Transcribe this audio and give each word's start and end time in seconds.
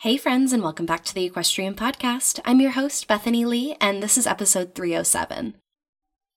Hey, 0.00 0.16
friends, 0.16 0.54
and 0.54 0.62
welcome 0.62 0.86
back 0.86 1.04
to 1.04 1.14
the 1.14 1.26
Equestrian 1.26 1.74
Podcast. 1.74 2.40
I'm 2.46 2.58
your 2.58 2.70
host, 2.70 3.06
Bethany 3.06 3.44
Lee, 3.44 3.76
and 3.82 4.02
this 4.02 4.16
is 4.16 4.26
episode 4.26 4.74
307. 4.74 5.56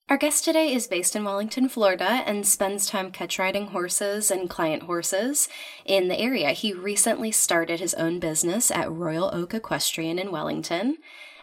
Our 0.09 0.17
guest 0.17 0.43
today 0.43 0.73
is 0.73 0.85
based 0.85 1.15
in 1.15 1.23
Wellington, 1.23 1.69
Florida, 1.69 2.23
and 2.25 2.45
spends 2.45 2.85
time 2.87 3.09
catch 3.09 3.39
riding 3.39 3.67
horses 3.67 4.29
and 4.29 4.49
client 4.49 4.83
horses 4.83 5.47
in 5.85 6.09
the 6.09 6.19
area. 6.19 6.49
He 6.49 6.73
recently 6.73 7.31
started 7.31 7.79
his 7.79 7.93
own 7.93 8.19
business 8.19 8.69
at 8.69 8.91
Royal 8.91 9.33
Oak 9.33 9.53
Equestrian 9.53 10.19
in 10.19 10.29
Wellington. 10.29 10.97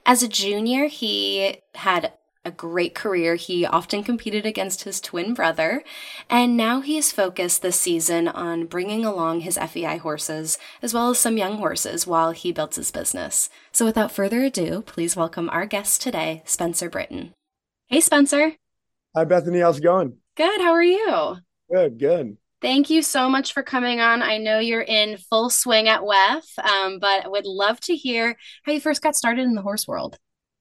As 0.05 0.23
a 0.23 0.29
junior, 0.29 0.89
he 0.89 1.63
had 1.75 2.13
a 2.45 2.51
great 2.51 2.95
career. 2.95 3.35
He 3.35 3.67
often 3.67 4.03
competed 4.03 4.47
against 4.47 4.85
his 4.85 5.01
twin 5.01 5.35
brother, 5.35 5.83
and 6.29 6.57
now 6.57 6.81
he 6.81 6.97
is 6.97 7.13
focused 7.13 7.63
this 7.63 7.81
season 7.81 8.29
on 8.29 8.67
bringing 8.67 9.05
along 9.05 9.41
his 9.41 9.59
FEI 9.59 9.99
horses 9.99 10.59
as 10.83 10.95
well 10.95 11.11
as 11.11 11.19
some 11.19 11.37
young 11.37 11.59
horses 11.59 12.07
while 12.07 12.31
he 12.31 12.53
builds 12.53 12.77
his 12.77 12.91
business. 12.91 13.51
So, 13.73 13.85
without 13.85 14.13
further 14.13 14.43
ado, 14.43 14.83
please 14.83 15.17
welcome 15.17 15.51
our 15.51 15.67
guest 15.67 16.03
today, 16.03 16.43
Spencer 16.45 16.89
Brittan. 16.89 17.33
Hey, 17.89 18.01
Spencer. 18.01 18.53
Hi, 19.15 19.25
Bethany. 19.25 19.61
How's 19.61 19.79
it 19.79 19.83
going? 19.83 20.15
Good. 20.37 20.61
How 20.61 20.73
are 20.73 20.83
you? 20.83 21.37
Good, 21.71 21.99
good. 21.99 22.37
Thank 22.63 22.91
you 22.91 23.03
so 23.03 23.29
much 23.29 23.55
for 23.55 23.63
coming 23.63 24.01
on. 24.01 24.23
I 24.23 24.37
know 24.37 24.59
you're 24.59 24.83
in 24.83 25.17
full 25.17 25.49
swing 25.49 25.89
at 25.89 26.03
WEF, 26.03 26.59
um, 26.59 26.99
but 26.99 27.25
I 27.25 27.29
would 27.29 27.47
love 27.47 27.81
to 27.81 27.97
hear 27.97 28.37
how 28.65 28.73
you 28.73 28.81
first 28.81 29.03
got 29.03 29.17
started 29.17 29.43
in 29.43 29.55
the 29.55 29.63
horse 29.63 29.89
world. 29.89 30.19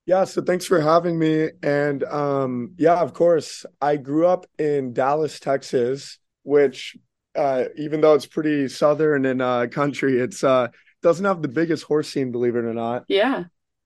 Yeah, 0.10 0.24
so 0.24 0.42
thanks 0.42 0.66
for 0.66 0.82
having 0.82 1.20
me. 1.20 1.50
And 1.62 2.04
um, 2.04 2.74
yeah, 2.80 2.96
of 2.96 3.14
course, 3.14 3.64
I 3.80 3.98
grew 3.98 4.26
up 4.26 4.48
in 4.58 4.92
Dallas, 4.92 5.40
Texas, 5.40 6.18
which 6.42 6.98
uh, 7.36 7.66
even 7.78 8.02
though 8.02 8.16
it's 8.16 8.26
pretty 8.26 8.70
southern 8.70 9.28
and 9.28 9.40
uh, 9.40 9.68
country, 9.68 10.20
it's 10.20 10.44
uh, 10.44 10.70
doesn't 11.04 11.26
have 11.26 11.44
the 11.44 11.48
biggest 11.48 11.84
horse 11.84 12.10
scene, 12.10 12.32
believe 12.32 12.56
it 12.56 12.66
or 12.66 12.74
not. 12.74 13.04
Yeah. 13.08 13.44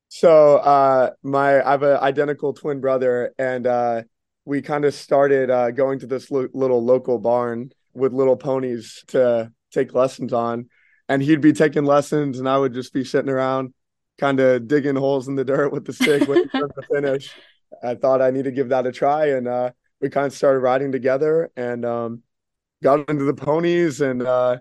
So 0.08 0.60
uh, 0.60 1.10
my 1.24 1.62
I 1.62 1.72
have 1.72 1.84
an 1.84 1.98
identical 1.98 2.54
twin 2.54 2.80
brother, 2.80 3.34
and 3.38 3.68
uh, 3.68 4.04
we 4.46 4.62
kind 4.62 4.86
of 4.86 4.94
started 4.94 5.50
uh, 5.50 5.72
going 5.72 6.00
to 6.00 6.08
this 6.08 6.32
lo- 6.32 6.48
little 6.54 6.86
local 6.86 7.20
barn 7.20 7.74
with 7.94 8.14
little 8.14 8.38
ponies 8.38 9.04
to 9.08 9.52
take 9.74 9.94
lessons 9.94 10.32
on, 10.32 10.70
and 11.10 11.22
he'd 11.22 11.42
be 11.42 11.52
taking 11.52 11.84
lessons, 11.84 12.40
and 12.40 12.48
I 12.48 12.58
would 12.58 12.74
just 12.74 12.94
be 12.94 13.04
sitting 13.04 13.30
around 13.30 13.74
kind 14.24 14.40
of 14.40 14.70
digging 14.70 14.96
holes 14.96 15.28
in 15.28 15.36
the 15.36 15.44
dirt 15.44 15.74
with 15.74 15.84
the 15.84 15.92
stick 15.92 16.26
with 16.30 16.50
the 16.54 16.84
finish. 16.94 17.36
I 17.84 17.96
thought 17.96 18.22
I 18.22 18.32
need 18.32 18.46
to 18.46 18.52
give 18.52 18.70
that 18.70 18.88
a 18.88 18.92
try, 18.94 19.32
and 19.32 19.50
uh, 19.50 19.72
we 20.00 20.10
kind 20.10 20.26
of 20.26 20.32
started 20.32 20.60
riding 20.60 20.94
together 20.94 21.52
and 21.58 21.84
um, 21.84 22.24
got 22.82 23.10
into 23.10 23.26
the 23.26 23.34
ponies 23.34 24.00
and 24.00 24.22
uh, 24.22 24.60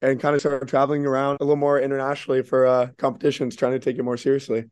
and 0.00 0.18
kind 0.18 0.34
of 0.34 0.40
started 0.40 0.68
traveling 0.68 1.04
around 1.04 1.36
a 1.40 1.44
little 1.44 1.56
more 1.56 1.78
internationally 1.78 2.42
for 2.42 2.66
uh, 2.66 2.88
competitions, 2.96 3.56
trying 3.56 3.72
to 3.72 3.78
take 3.78 3.98
it 3.98 4.04
more 4.04 4.16
seriously. 4.16 4.64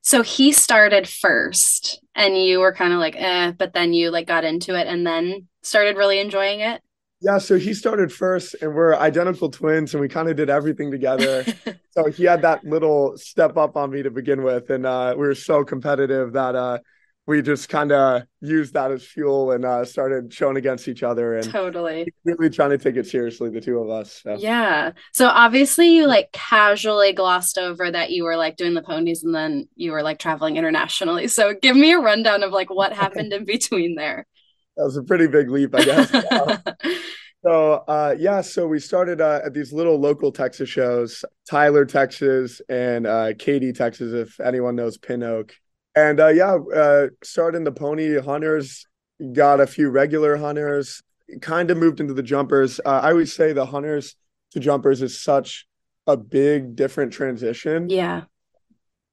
So 0.00 0.22
he 0.22 0.50
started 0.50 1.08
first, 1.08 2.02
and 2.16 2.36
you 2.36 2.58
were 2.58 2.74
kind 2.74 2.92
of 2.92 2.98
like, 2.98 3.14
eh, 3.16 3.52
but 3.52 3.74
then 3.74 3.92
you 3.92 4.10
like 4.10 4.26
got 4.26 4.42
into 4.42 4.74
it, 4.74 4.88
and 4.88 5.06
then 5.06 5.46
started 5.62 5.96
really 5.96 6.18
enjoying 6.18 6.60
it. 6.60 6.82
Yeah, 7.20 7.38
so 7.38 7.58
he 7.58 7.74
started 7.74 8.12
first, 8.12 8.54
and 8.62 8.74
we're 8.74 8.94
identical 8.94 9.50
twins, 9.50 9.92
and 9.92 10.00
we 10.00 10.08
kind 10.08 10.28
of 10.28 10.36
did 10.36 10.50
everything 10.50 10.90
together. 10.90 11.44
so 11.90 12.10
he 12.10 12.24
had 12.24 12.42
that 12.42 12.64
little 12.64 13.16
step 13.16 13.56
up 13.56 13.76
on 13.76 13.90
me 13.90 14.02
to 14.04 14.10
begin 14.10 14.44
with, 14.44 14.70
and 14.70 14.86
uh, 14.86 15.14
we 15.16 15.26
were 15.26 15.34
so 15.34 15.64
competitive 15.64 16.34
that 16.34 16.54
uh, 16.54 16.78
we 17.26 17.42
just 17.42 17.68
kind 17.68 17.90
of 17.90 18.22
used 18.40 18.74
that 18.74 18.92
as 18.92 19.04
fuel 19.04 19.50
and 19.50 19.64
uh, 19.64 19.84
started 19.84 20.32
showing 20.32 20.56
against 20.56 20.86
each 20.86 21.02
other 21.02 21.36
and 21.36 21.50
totally 21.50 22.10
really 22.24 22.48
trying 22.48 22.70
to 22.70 22.78
take 22.78 22.94
it 22.94 23.06
seriously, 23.06 23.50
the 23.50 23.60
two 23.60 23.80
of 23.80 23.90
us. 23.90 24.20
So. 24.22 24.36
Yeah. 24.38 24.92
So 25.12 25.26
obviously, 25.26 25.88
you 25.88 26.06
like 26.06 26.30
casually 26.30 27.12
glossed 27.12 27.58
over 27.58 27.90
that 27.90 28.12
you 28.12 28.22
were 28.22 28.36
like 28.36 28.56
doing 28.56 28.74
the 28.74 28.82
ponies, 28.82 29.24
and 29.24 29.34
then 29.34 29.68
you 29.74 29.90
were 29.90 30.04
like 30.04 30.20
traveling 30.20 30.56
internationally. 30.56 31.26
So 31.26 31.52
give 31.52 31.76
me 31.76 31.92
a 31.92 31.98
rundown 31.98 32.44
of 32.44 32.52
like 32.52 32.70
what 32.70 32.92
happened 33.04 33.32
in 33.32 33.44
between 33.44 33.96
there 33.96 34.24
that 34.78 34.84
was 34.84 34.96
a 34.96 35.02
pretty 35.02 35.26
big 35.26 35.50
leap, 35.50 35.74
I 35.74 35.84
guess. 35.84 36.08
so 37.42 37.72
uh, 37.88 38.14
yeah, 38.16 38.40
so 38.40 38.68
we 38.68 38.78
started 38.78 39.20
uh, 39.20 39.40
at 39.44 39.52
these 39.52 39.72
little 39.72 39.98
local 39.98 40.30
Texas 40.30 40.68
shows, 40.68 41.24
Tyler, 41.50 41.84
Texas, 41.84 42.62
and 42.68 43.06
uh, 43.06 43.32
Katy, 43.36 43.72
Texas, 43.72 44.12
if 44.12 44.38
anyone 44.40 44.76
knows 44.76 44.96
Pin 44.96 45.24
Oak. 45.24 45.52
And 45.96 46.20
uh, 46.20 46.28
yeah, 46.28 46.54
uh, 46.54 47.08
started 47.24 47.58
in 47.58 47.64
the 47.64 47.72
pony 47.72 48.20
hunters, 48.20 48.86
got 49.32 49.60
a 49.60 49.66
few 49.66 49.90
regular 49.90 50.36
hunters, 50.36 51.02
kind 51.40 51.72
of 51.72 51.76
moved 51.76 51.98
into 51.98 52.14
the 52.14 52.22
jumpers. 52.22 52.78
Uh, 52.86 53.00
I 53.02 53.10
always 53.10 53.34
say 53.34 53.52
the 53.52 53.66
hunters 53.66 54.14
to 54.52 54.60
jumpers 54.60 55.02
is 55.02 55.20
such 55.20 55.66
a 56.06 56.16
big 56.16 56.76
different 56.76 57.12
transition. 57.12 57.90
Yeah. 57.90 58.22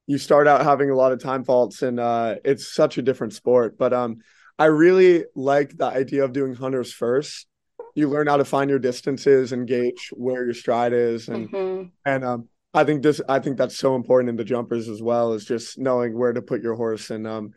You 0.05 0.19
start 0.19 0.47
out 0.47 0.63
having 0.63 0.91
a 0.91 0.95
lot 0.95 1.11
of 1.11 1.23
time 1.23 1.43
faults 1.43 1.81
and 1.81 1.99
uh, 1.99 2.35
it's 2.45 2.71
such 2.71 2.99
a 2.99 3.01
different 3.01 3.33
sport. 3.33 3.79
But 3.79 3.93
um 3.93 4.19
I 4.57 4.65
really 4.65 5.25
like 5.35 5.77
the 5.77 5.85
idea 5.85 6.23
of 6.23 6.33
doing 6.33 6.55
hunters 6.55 6.93
first. 6.93 7.47
You 7.93 8.09
learn 8.09 8.27
how 8.27 8.37
to 8.37 8.45
find 8.45 8.69
your 8.69 8.79
distances 8.79 9.51
and 9.51 9.67
gauge 9.67 10.09
where 10.13 10.45
your 10.45 10.53
stride 10.53 10.93
is, 10.93 11.27
and 11.27 11.49
mm-hmm. 11.49 11.87
and 12.05 12.25
um, 12.25 12.49
I 12.73 12.83
think 12.83 13.03
this 13.03 13.21
I 13.27 13.39
think 13.39 13.57
that's 13.57 13.77
so 13.77 13.95
important 13.95 14.29
in 14.29 14.35
the 14.35 14.43
jumpers 14.43 14.89
as 14.89 15.01
well 15.01 15.33
is 15.33 15.45
just 15.45 15.77
knowing 15.77 16.17
where 16.17 16.33
to 16.33 16.41
put 16.41 16.61
your 16.61 16.75
horse 16.75 17.09
and 17.09 17.25
um 17.25 17.51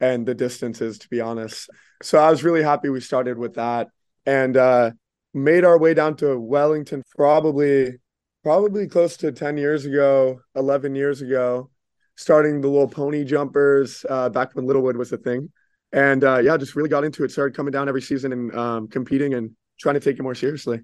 and 0.00 0.26
the 0.26 0.34
distances. 0.34 0.98
To 0.98 1.08
be 1.08 1.20
honest, 1.20 1.70
so 2.02 2.18
I 2.18 2.30
was 2.30 2.44
really 2.44 2.62
happy 2.62 2.88
we 2.90 3.00
started 3.00 3.38
with 3.38 3.54
that 3.54 3.88
and 4.26 4.56
uh, 4.56 4.90
made 5.32 5.64
our 5.64 5.78
way 5.78 5.94
down 5.94 6.16
to 6.16 6.38
Wellington 6.38 7.02
probably 7.16 7.96
probably 8.42 8.88
close 8.88 9.16
to 9.18 9.32
ten 9.32 9.56
years 9.56 9.86
ago, 9.86 10.40
eleven 10.54 10.94
years 10.94 11.22
ago, 11.22 11.70
starting 12.16 12.60
the 12.60 12.68
little 12.68 12.88
pony 12.88 13.24
jumpers 13.24 14.04
uh, 14.08 14.28
back 14.28 14.54
when 14.54 14.66
Littlewood 14.66 14.96
was 14.96 15.12
a 15.12 15.18
thing 15.18 15.50
and 15.92 16.24
uh, 16.24 16.38
yeah, 16.38 16.56
just 16.56 16.76
really 16.76 16.88
got 16.88 17.04
into 17.04 17.24
it. 17.24 17.30
Started 17.30 17.56
coming 17.56 17.72
down 17.72 17.88
every 17.88 18.02
season 18.02 18.32
and 18.32 18.54
um, 18.54 18.88
competing 18.88 19.34
and 19.34 19.50
trying 19.78 19.94
to 19.94 20.00
take 20.00 20.18
it 20.18 20.22
more 20.22 20.34
seriously. 20.34 20.80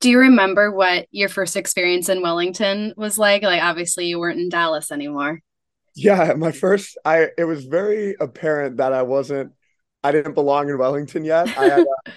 Do 0.00 0.10
you 0.10 0.18
remember 0.18 0.70
what 0.70 1.06
your 1.10 1.28
first 1.28 1.56
experience 1.56 2.08
in 2.08 2.22
Wellington 2.22 2.94
was 2.96 3.18
like? 3.18 3.42
Like, 3.42 3.62
obviously, 3.62 4.06
you 4.06 4.20
weren't 4.20 4.38
in 4.38 4.48
Dallas 4.48 4.92
anymore. 4.92 5.40
Yeah, 5.96 6.34
my 6.36 6.52
first, 6.52 6.96
I 7.04 7.30
it 7.36 7.44
was 7.44 7.64
very 7.64 8.14
apparent 8.20 8.76
that 8.76 8.92
I 8.92 9.02
wasn't, 9.02 9.52
I 10.04 10.12
didn't 10.12 10.34
belong 10.34 10.68
in 10.68 10.78
Wellington 10.78 11.24
yet. 11.24 11.48
I 11.58 11.64
had, 11.64 11.80
a, 11.80 11.86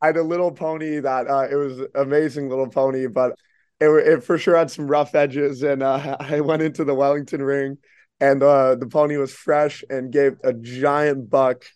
I 0.00 0.06
had 0.06 0.16
a 0.16 0.22
little 0.22 0.50
pony 0.50 1.00
that 1.00 1.28
uh, 1.28 1.46
it 1.50 1.56
was 1.56 1.82
amazing 1.94 2.48
little 2.48 2.68
pony, 2.68 3.06
but 3.06 3.32
it, 3.80 3.88
it 3.88 4.24
for 4.24 4.38
sure 4.38 4.56
had 4.56 4.70
some 4.70 4.86
rough 4.86 5.14
edges. 5.14 5.62
And 5.62 5.82
uh, 5.82 6.16
I 6.20 6.40
went 6.40 6.62
into 6.62 6.84
the 6.84 6.94
Wellington 6.94 7.42
ring, 7.42 7.76
and 8.18 8.42
uh, 8.42 8.76
the 8.76 8.86
pony 8.86 9.18
was 9.18 9.34
fresh 9.34 9.84
and 9.90 10.10
gave 10.10 10.36
a 10.42 10.54
giant 10.54 11.28
buck 11.28 11.66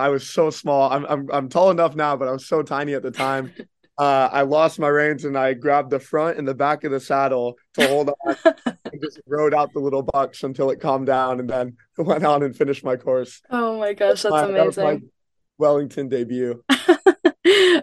I 0.00 0.08
was 0.08 0.28
so 0.28 0.50
small. 0.50 0.90
I'm 0.90 1.04
I'm 1.06 1.28
I'm 1.32 1.48
tall 1.48 1.70
enough 1.70 1.94
now, 1.94 2.16
but 2.16 2.28
I 2.28 2.32
was 2.32 2.46
so 2.46 2.62
tiny 2.62 2.94
at 2.94 3.02
the 3.02 3.10
time. 3.10 3.52
Uh, 3.98 4.30
I 4.32 4.42
lost 4.42 4.78
my 4.78 4.88
reins 4.88 5.26
and 5.26 5.36
I 5.36 5.52
grabbed 5.52 5.90
the 5.90 6.00
front 6.00 6.38
and 6.38 6.48
the 6.48 6.54
back 6.54 6.84
of 6.84 6.90
the 6.90 7.00
saddle 7.00 7.58
to 7.74 7.86
hold 7.86 8.08
on 8.08 8.36
and 8.64 9.02
just 9.02 9.20
rode 9.26 9.52
out 9.52 9.74
the 9.74 9.80
little 9.80 10.00
bucks 10.00 10.42
until 10.42 10.70
it 10.70 10.80
calmed 10.80 11.06
down 11.06 11.38
and 11.38 11.50
then 11.50 11.76
went 11.98 12.24
on 12.24 12.42
and 12.42 12.56
finished 12.56 12.82
my 12.82 12.96
course. 12.96 13.42
Oh 13.50 13.78
my 13.78 13.92
gosh, 13.92 14.22
that's 14.22 14.32
my, 14.32 14.44
amazing. 14.44 14.84
That 14.84 15.02
Wellington 15.58 16.08
debut. 16.08 16.64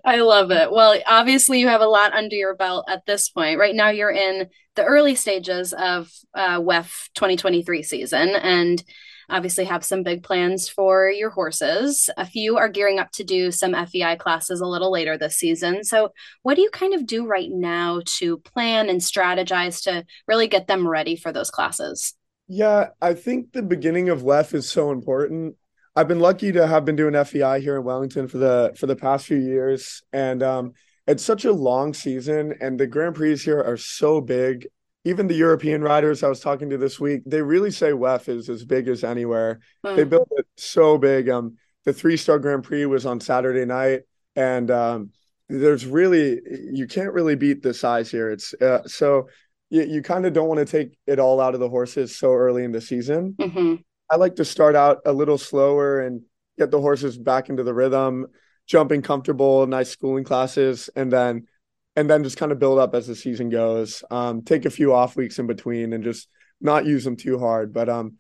I 0.03 0.21
love 0.21 0.50
it. 0.50 0.71
Well, 0.71 1.00
obviously, 1.06 1.59
you 1.59 1.68
have 1.68 1.81
a 1.81 1.86
lot 1.86 2.13
under 2.13 2.36
your 2.36 2.56
belt 2.56 2.86
at 2.89 3.06
this 3.06 3.30
point. 3.30 3.59
Right 3.59 3.75
now, 3.75 3.89
you're 3.89 4.09
in 4.09 4.47
the 4.74 4.86
early 4.86 5.13
stages 5.13 5.71
of 5.71 6.09
uh, 6.33 6.59
WEF 6.59 7.09
2023 7.13 7.83
season, 7.83 8.30
and 8.30 8.83
obviously 9.29 9.65
have 9.65 9.83
some 9.83 10.03
big 10.03 10.24
plans 10.24 10.69
for 10.69 11.09
your 11.09 11.29
horses. 11.29 12.09
A 12.18 12.25
few 12.25 12.57
are 12.57 12.69
gearing 12.69 13.00
up 13.00 13.12
to 13.13 13.24
do 13.24 13.51
some 13.51 13.74
FEI 13.74 14.15
classes 14.15 14.62
a 14.62 14.65
little 14.65 14.91
later 14.91 15.18
this 15.18 15.38
season. 15.38 15.83
So, 15.83 16.13
what 16.44 16.56
do 16.56 16.62
you 16.62 16.69
kind 16.69 16.94
of 16.94 17.06
do 17.06 17.25
right 17.25 17.50
now 17.50 18.01
to 18.18 18.38
plan 18.39 18.89
and 18.89 19.01
strategize 19.01 19.83
to 19.83 20.06
really 20.27 20.47
get 20.47 20.68
them 20.68 20.88
ready 20.88 21.15
for 21.15 21.31
those 21.31 21.50
classes? 21.50 22.13
Yeah, 22.47 22.89
I 23.01 23.13
think 23.13 23.51
the 23.51 23.62
beginning 23.62 24.09
of 24.09 24.21
WEF 24.21 24.53
is 24.53 24.69
so 24.69 24.91
important. 24.91 25.56
I've 25.95 26.07
been 26.07 26.19
lucky 26.19 26.51
to 26.51 26.68
have 26.68 26.85
been 26.85 26.95
doing 26.95 27.21
FEI 27.25 27.59
here 27.59 27.75
in 27.75 27.83
Wellington 27.83 28.27
for 28.27 28.38
the 28.38 28.73
for 28.77 28.85
the 28.85 28.95
past 28.95 29.25
few 29.25 29.38
years, 29.38 30.03
and 30.13 30.44
um, 30.44 30.73
it's 31.07 31.23
such 31.23 31.45
a 31.45 31.51
long 31.51 31.94
season, 31.94 32.53
and 32.62 32.80
the 32.80 32.88
Grand 32.88 33.15
Prix 33.15 33.38
here 33.38 33.62
are 33.62 33.77
so 33.77 34.21
big 34.21 34.68
even 35.07 35.27
the 35.27 35.36
European 35.36 35.81
riders 35.81 36.21
I 36.21 36.27
was 36.27 36.42
talking 36.42 36.69
to 36.69 36.77
this 36.77 37.00
week, 37.00 37.21
they 37.25 37.42
really 37.42 37.71
say 37.71 37.92
WEF 37.92 38.27
is 38.27 38.50
as 38.50 38.65
big 38.65 38.89
as 38.89 39.04
anywhere. 39.06 39.59
Hmm. 39.86 39.95
They 39.95 40.04
built 40.04 40.27
it 40.31 40.45
so 40.57 40.98
big. 40.98 41.30
Um, 41.30 41.56
the 41.86 41.94
three 41.94 42.18
star 42.18 42.39
Grand 42.39 42.65
Prix 42.65 42.86
was 42.86 43.06
on 43.06 43.21
Saturday 43.21 43.65
night, 43.65 44.01
and 44.36 44.69
um, 44.69 45.12
there's 45.48 45.86
really 45.86 46.42
you 46.71 46.88
can't 46.88 47.13
really 47.13 47.36
beat 47.36 47.63
the 47.63 47.74
size 47.74 48.12
here. 48.12 48.30
It's 48.30 48.54
uh, 48.56 48.83
so 48.86 49.30
you, 49.69 49.83
you 49.83 50.01
kind 50.01 50.25
of 50.25 50.33
don't 50.33 50.50
want 50.50 50.59
to 50.59 50.65
take 50.65 50.98
it 51.07 51.19
all 51.19 51.39
out 51.39 51.54
of 51.54 51.62
the 51.62 51.69
horses 51.69 52.18
so 52.18 52.33
early 52.33 52.65
in 52.65 52.74
the 52.74 52.81
season. 52.81 53.36
Mm-hmm. 53.39 53.75
I 54.09 54.18
like 54.18 54.36
to 54.36 54.45
start 54.45 54.75
out 54.75 55.00
a 55.06 55.13
little 55.13 55.38
slower 55.38 56.01
and 56.01 56.21
get 56.57 56.71
the 56.71 56.81
horses 56.81 57.18
back 57.18 57.50
into 57.50 57.63
the 57.63 57.74
rhythm, 57.74 58.27
jumping 58.65 59.01
comfortable, 59.01 59.65
nice 59.68 59.89
schooling 59.89 60.25
classes, 60.25 60.89
and 60.95 61.12
then 61.12 61.48
and 61.97 62.07
then 62.07 62.23
just 62.23 62.38
kind 62.38 62.51
of 62.51 62.59
build 62.59 62.77
up 62.77 62.94
as 62.94 63.07
the 63.07 63.15
season 63.15 63.49
goes. 63.49 64.03
Um, 64.11 64.44
take 64.44 64.65
a 64.65 64.69
few 64.69 64.94
off 64.94 65.15
weeks 65.15 65.39
in 65.39 65.47
between 65.47 65.94
and 65.94 66.03
just 66.03 66.29
not 66.61 66.85
use 66.85 67.03
them 67.03 67.17
too 67.17 67.39
hard. 67.39 67.73
But 67.73 67.89
um, 67.89 68.17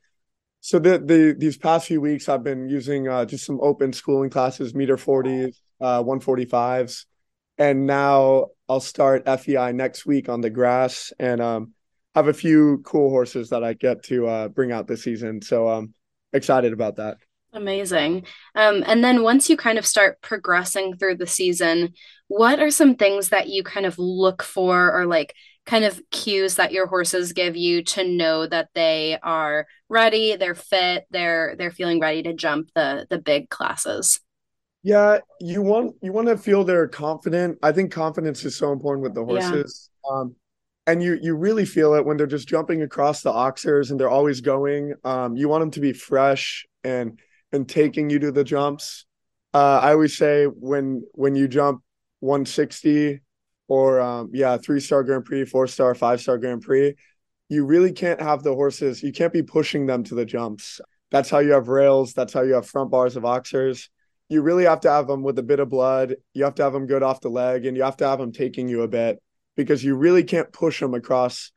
so 0.61 0.79
the 0.79 0.97
the 0.97 1.35
these 1.37 1.57
past 1.57 1.87
few 1.87 2.01
weeks 2.01 2.27
I've 2.27 2.43
been 2.43 2.67
using 2.67 3.07
uh, 3.07 3.25
just 3.25 3.45
some 3.45 3.59
open 3.61 3.93
schooling 3.93 4.31
classes, 4.31 4.73
meter 4.73 4.97
forties, 4.97 5.61
uh, 5.79 6.01
one 6.01 6.19
forty 6.19 6.45
fives, 6.45 7.05
and 7.59 7.85
now 7.85 8.47
I'll 8.67 8.79
start 8.79 9.27
FEI 9.27 9.73
next 9.73 10.07
week 10.07 10.27
on 10.27 10.41
the 10.41 10.49
grass 10.49 11.13
and 11.19 11.39
um 11.39 11.73
have 12.15 12.27
a 12.27 12.33
few 12.33 12.81
cool 12.83 13.11
horses 13.11 13.49
that 13.49 13.63
I 13.63 13.73
get 13.73 14.01
to 14.05 14.25
uh, 14.25 14.47
bring 14.47 14.71
out 14.71 14.87
this 14.87 15.03
season. 15.03 15.39
So 15.43 15.67
I'm 15.67 15.93
excited 16.33 16.73
about 16.73 16.95
that. 16.95 17.17
Amazing. 17.53 18.25
Um, 18.55 18.83
and 18.85 19.03
then 19.03 19.23
once 19.23 19.49
you 19.49 19.57
kind 19.57 19.77
of 19.77 19.85
start 19.85 20.21
progressing 20.21 20.95
through 20.95 21.15
the 21.15 21.27
season, 21.27 21.93
what 22.27 22.59
are 22.59 22.69
some 22.69 22.95
things 22.95 23.29
that 23.29 23.49
you 23.49 23.63
kind 23.63 23.85
of 23.85 23.97
look 23.97 24.43
for 24.43 24.91
or 24.91 25.05
like 25.05 25.33
kind 25.65 25.83
of 25.83 26.01
cues 26.11 26.55
that 26.55 26.71
your 26.71 26.87
horses 26.87 27.33
give 27.33 27.55
you 27.55 27.83
to 27.83 28.03
know 28.03 28.47
that 28.47 28.69
they 28.73 29.17
are 29.21 29.67
ready, 29.89 30.35
they're 30.35 30.55
fit, 30.55 31.05
they're 31.09 31.55
they're 31.57 31.71
feeling 31.71 31.99
ready 31.99 32.23
to 32.23 32.33
jump 32.33 32.69
the 32.75 33.07
the 33.09 33.17
big 33.17 33.49
classes? 33.49 34.19
Yeah, 34.83 35.19
you 35.39 35.61
want 35.61 35.95
you 36.01 36.13
want 36.13 36.27
to 36.27 36.37
feel 36.37 36.63
they're 36.63 36.87
confident. 36.87 37.59
I 37.61 37.71
think 37.71 37.91
confidence 37.91 38.43
is 38.45 38.55
so 38.55 38.71
important 38.71 39.03
with 39.03 39.15
the 39.15 39.25
horses. 39.25 39.89
Yeah. 40.05 40.17
Um, 40.19 40.35
and 40.85 41.03
you 41.03 41.19
you 41.21 41.35
really 41.35 41.65
feel 41.65 41.93
it 41.95 42.05
when 42.05 42.17
they're 42.17 42.27
just 42.27 42.47
jumping 42.47 42.81
across 42.81 43.21
the 43.21 43.31
oxers 43.31 43.91
and 43.91 43.99
they're 43.99 44.09
always 44.09 44.41
going. 44.41 44.93
Um, 45.03 45.35
you 45.35 45.49
want 45.49 45.61
them 45.61 45.71
to 45.71 45.81
be 45.81 45.91
fresh 45.91 46.65
and 46.83 47.19
and 47.51 47.67
taking 47.67 48.09
you 48.09 48.19
to 48.19 48.31
the 48.31 48.43
jumps. 48.43 49.05
Uh, 49.53 49.79
I 49.81 49.91
always 49.91 50.17
say 50.17 50.45
when 50.45 51.03
when 51.13 51.35
you 51.35 51.47
jump 51.47 51.81
160 52.19 53.21
or 53.67 53.99
um, 53.99 54.29
yeah, 54.33 54.57
three 54.57 54.79
star 54.79 55.03
Grand 55.03 55.25
Prix, 55.25 55.45
four 55.45 55.67
star, 55.67 55.95
five 55.95 56.21
star 56.21 56.37
Grand 56.37 56.61
Prix, 56.61 56.95
you 57.49 57.65
really 57.65 57.91
can't 57.91 58.21
have 58.21 58.43
the 58.43 58.53
horses. 58.53 59.01
You 59.01 59.11
can't 59.11 59.33
be 59.33 59.43
pushing 59.43 59.85
them 59.85 60.03
to 60.05 60.15
the 60.15 60.25
jumps. 60.25 60.81
That's 61.11 61.29
how 61.29 61.39
you 61.39 61.51
have 61.51 61.69
rails. 61.69 62.13
That's 62.13 62.33
how 62.33 62.41
you 62.41 62.53
have 62.55 62.67
front 62.67 62.91
bars 62.91 63.15
of 63.15 63.25
oxers. 63.25 63.89
You 64.29 64.41
really 64.41 64.65
have 64.65 64.81
to 64.81 64.91
have 64.91 65.07
them 65.07 65.23
with 65.23 65.39
a 65.39 65.43
bit 65.43 65.61
of 65.61 65.69
blood. 65.69 66.15
You 66.33 66.43
have 66.43 66.55
to 66.55 66.63
have 66.63 66.73
them 66.73 66.85
good 66.85 67.01
off 67.01 67.21
the 67.21 67.29
leg, 67.29 67.65
and 67.65 67.77
you 67.77 67.83
have 67.83 67.97
to 67.97 68.07
have 68.07 68.19
them 68.19 68.33
taking 68.33 68.67
you 68.67 68.81
a 68.81 68.87
bit 68.87 69.21
because 69.55 69.83
you 69.83 69.95
really 69.95 70.23
can't 70.23 70.51
push 70.51 70.79
them 70.81 70.93
across 70.93 71.51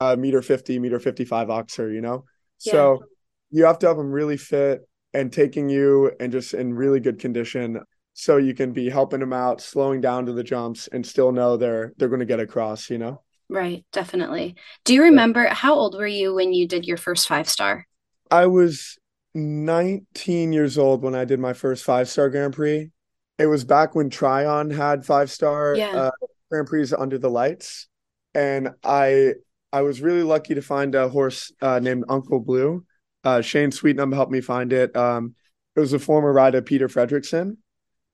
a 0.00 0.16
meter 0.16 0.40
50, 0.40 0.78
meter 0.78 1.00
55 1.00 1.48
oxer, 1.48 1.92
you 1.92 2.00
know? 2.00 2.24
Yeah. 2.64 2.72
So 2.72 3.04
you 3.50 3.64
have 3.64 3.78
to 3.80 3.88
have 3.88 3.96
them 3.96 4.10
really 4.10 4.36
fit 4.36 4.86
and 5.16 5.32
taking 5.32 5.70
you 5.70 6.12
and 6.20 6.30
just 6.30 6.52
in 6.52 6.74
really 6.74 7.00
good 7.00 7.18
condition 7.18 7.80
so 8.12 8.36
you 8.36 8.54
can 8.54 8.72
be 8.72 8.90
helping 8.90 9.20
them 9.20 9.32
out, 9.32 9.62
slowing 9.62 10.00
down 10.00 10.26
to 10.26 10.32
the 10.32 10.44
jumps 10.44 10.88
and 10.88 11.06
still 11.06 11.32
know 11.32 11.56
they're 11.56 11.94
they're 11.96 12.08
going 12.08 12.20
to 12.20 12.26
get 12.26 12.38
across, 12.38 12.90
you 12.90 12.98
know? 12.98 13.22
Right, 13.48 13.84
definitely. 13.92 14.56
Do 14.84 14.92
you 14.92 15.04
remember 15.04 15.44
yeah. 15.44 15.54
how 15.54 15.74
old 15.74 15.96
were 15.96 16.06
you 16.06 16.34
when 16.34 16.52
you 16.52 16.68
did 16.68 16.84
your 16.84 16.98
first 16.98 17.26
five 17.28 17.48
star? 17.48 17.86
I 18.30 18.46
was 18.46 18.98
19 19.34 20.52
years 20.52 20.76
old 20.76 21.02
when 21.02 21.14
I 21.14 21.24
did 21.24 21.40
my 21.40 21.54
first 21.54 21.84
five 21.84 22.08
star 22.10 22.28
Grand 22.28 22.52
Prix. 22.52 22.90
It 23.38 23.46
was 23.46 23.64
back 23.64 23.94
when 23.94 24.10
Tryon 24.10 24.70
had 24.70 25.06
five 25.06 25.30
star 25.30 25.74
yeah. 25.76 25.92
uh, 25.92 26.10
Grand 26.50 26.66
Prix 26.66 26.92
under 26.96 27.16
the 27.16 27.30
lights, 27.30 27.88
and 28.34 28.70
I 28.84 29.34
I 29.72 29.80
was 29.80 30.02
really 30.02 30.22
lucky 30.22 30.54
to 30.54 30.62
find 30.62 30.94
a 30.94 31.08
horse 31.08 31.52
uh, 31.62 31.78
named 31.78 32.04
Uncle 32.08 32.40
Blue. 32.40 32.84
Uh, 33.26 33.40
Shane 33.40 33.72
Sweetnam 33.72 34.12
helped 34.12 34.30
me 34.30 34.40
find 34.40 34.72
it. 34.72 34.96
Um, 34.96 35.34
it 35.74 35.80
was 35.80 35.92
a 35.92 35.98
former 35.98 36.32
rider, 36.32 36.62
Peter 36.62 36.86
Fredrickson, 36.86 37.56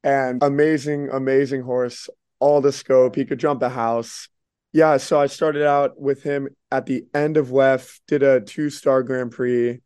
and 0.02 0.42
amazing, 0.42 1.10
amazing 1.12 1.60
horse. 1.60 2.08
All 2.40 2.62
the 2.62 2.72
scope. 2.72 3.14
He 3.14 3.26
could 3.26 3.38
jump 3.38 3.62
a 3.62 3.68
house. 3.68 4.30
Yeah, 4.72 4.96
so 4.96 5.20
I 5.20 5.26
started 5.26 5.66
out 5.66 6.00
with 6.00 6.22
him 6.22 6.48
at 6.70 6.86
the 6.86 7.04
end 7.14 7.36
of 7.36 7.48
WEF, 7.48 8.00
did 8.08 8.22
a 8.22 8.40
two 8.40 8.70
star 8.70 9.02
Grand 9.02 9.32
Prix. 9.32 9.80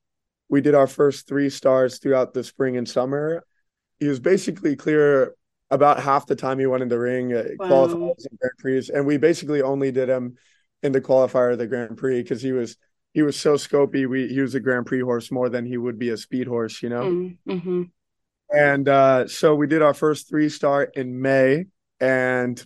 We 0.49 0.61
did 0.61 0.77
our 0.77 0.87
first 0.87 1.27
three 1.27 1.51
stars 1.51 1.99
throughout 1.99 2.33
the 2.33 2.45
spring 2.45 2.77
and 2.77 2.89
summer. 2.89 3.45
He 3.99 4.07
was 4.07 4.21
basically 4.21 4.77
clear 4.77 5.35
about 5.73 5.99
half 5.99 6.27
the 6.27 6.37
time 6.37 6.61
he 6.61 6.67
went 6.67 6.85
in 6.85 6.89
the 6.89 7.01
ring, 7.01 7.35
uh, 7.35 7.43
wow. 7.59 7.69
qualifiers 7.69 8.27
and 8.31 8.39
Grand 8.39 8.59
Prix, 8.59 8.91
and 8.95 9.05
we 9.05 9.17
basically 9.17 9.61
only 9.61 9.91
did 9.91 10.09
him 10.09 10.37
in 10.85 10.93
the 10.93 11.01
qualifier 11.01 11.51
of 11.51 11.59
the 11.59 11.67
Grand 11.67 11.97
Prix 11.97 12.23
because 12.23 12.41
he 12.41 12.53
was 12.53 12.77
he 13.17 13.23
was 13.23 13.41
so 13.41 13.55
scopy. 13.55 14.07
We 14.07 14.29
he 14.29 14.43
was 14.43 14.55
a 14.55 14.61
Grand 14.61 14.85
Prix 14.85 15.01
horse 15.01 15.33
more 15.33 15.49
than 15.49 15.65
he 15.65 15.79
would 15.79 15.99
be 15.99 16.11
a 16.11 16.19
speed 16.19 16.47
horse, 16.47 16.83
you 16.83 16.91
know. 16.91 17.05
Mm, 17.05 17.39
mm-hmm. 17.49 17.83
And 18.55 18.89
uh, 18.91 19.27
so 19.27 19.55
we 19.55 19.67
did 19.67 19.81
our 19.81 19.95
first 19.95 20.29
three 20.29 20.51
star 20.51 20.83
in 20.83 21.23
May, 21.23 21.65
and 21.99 22.63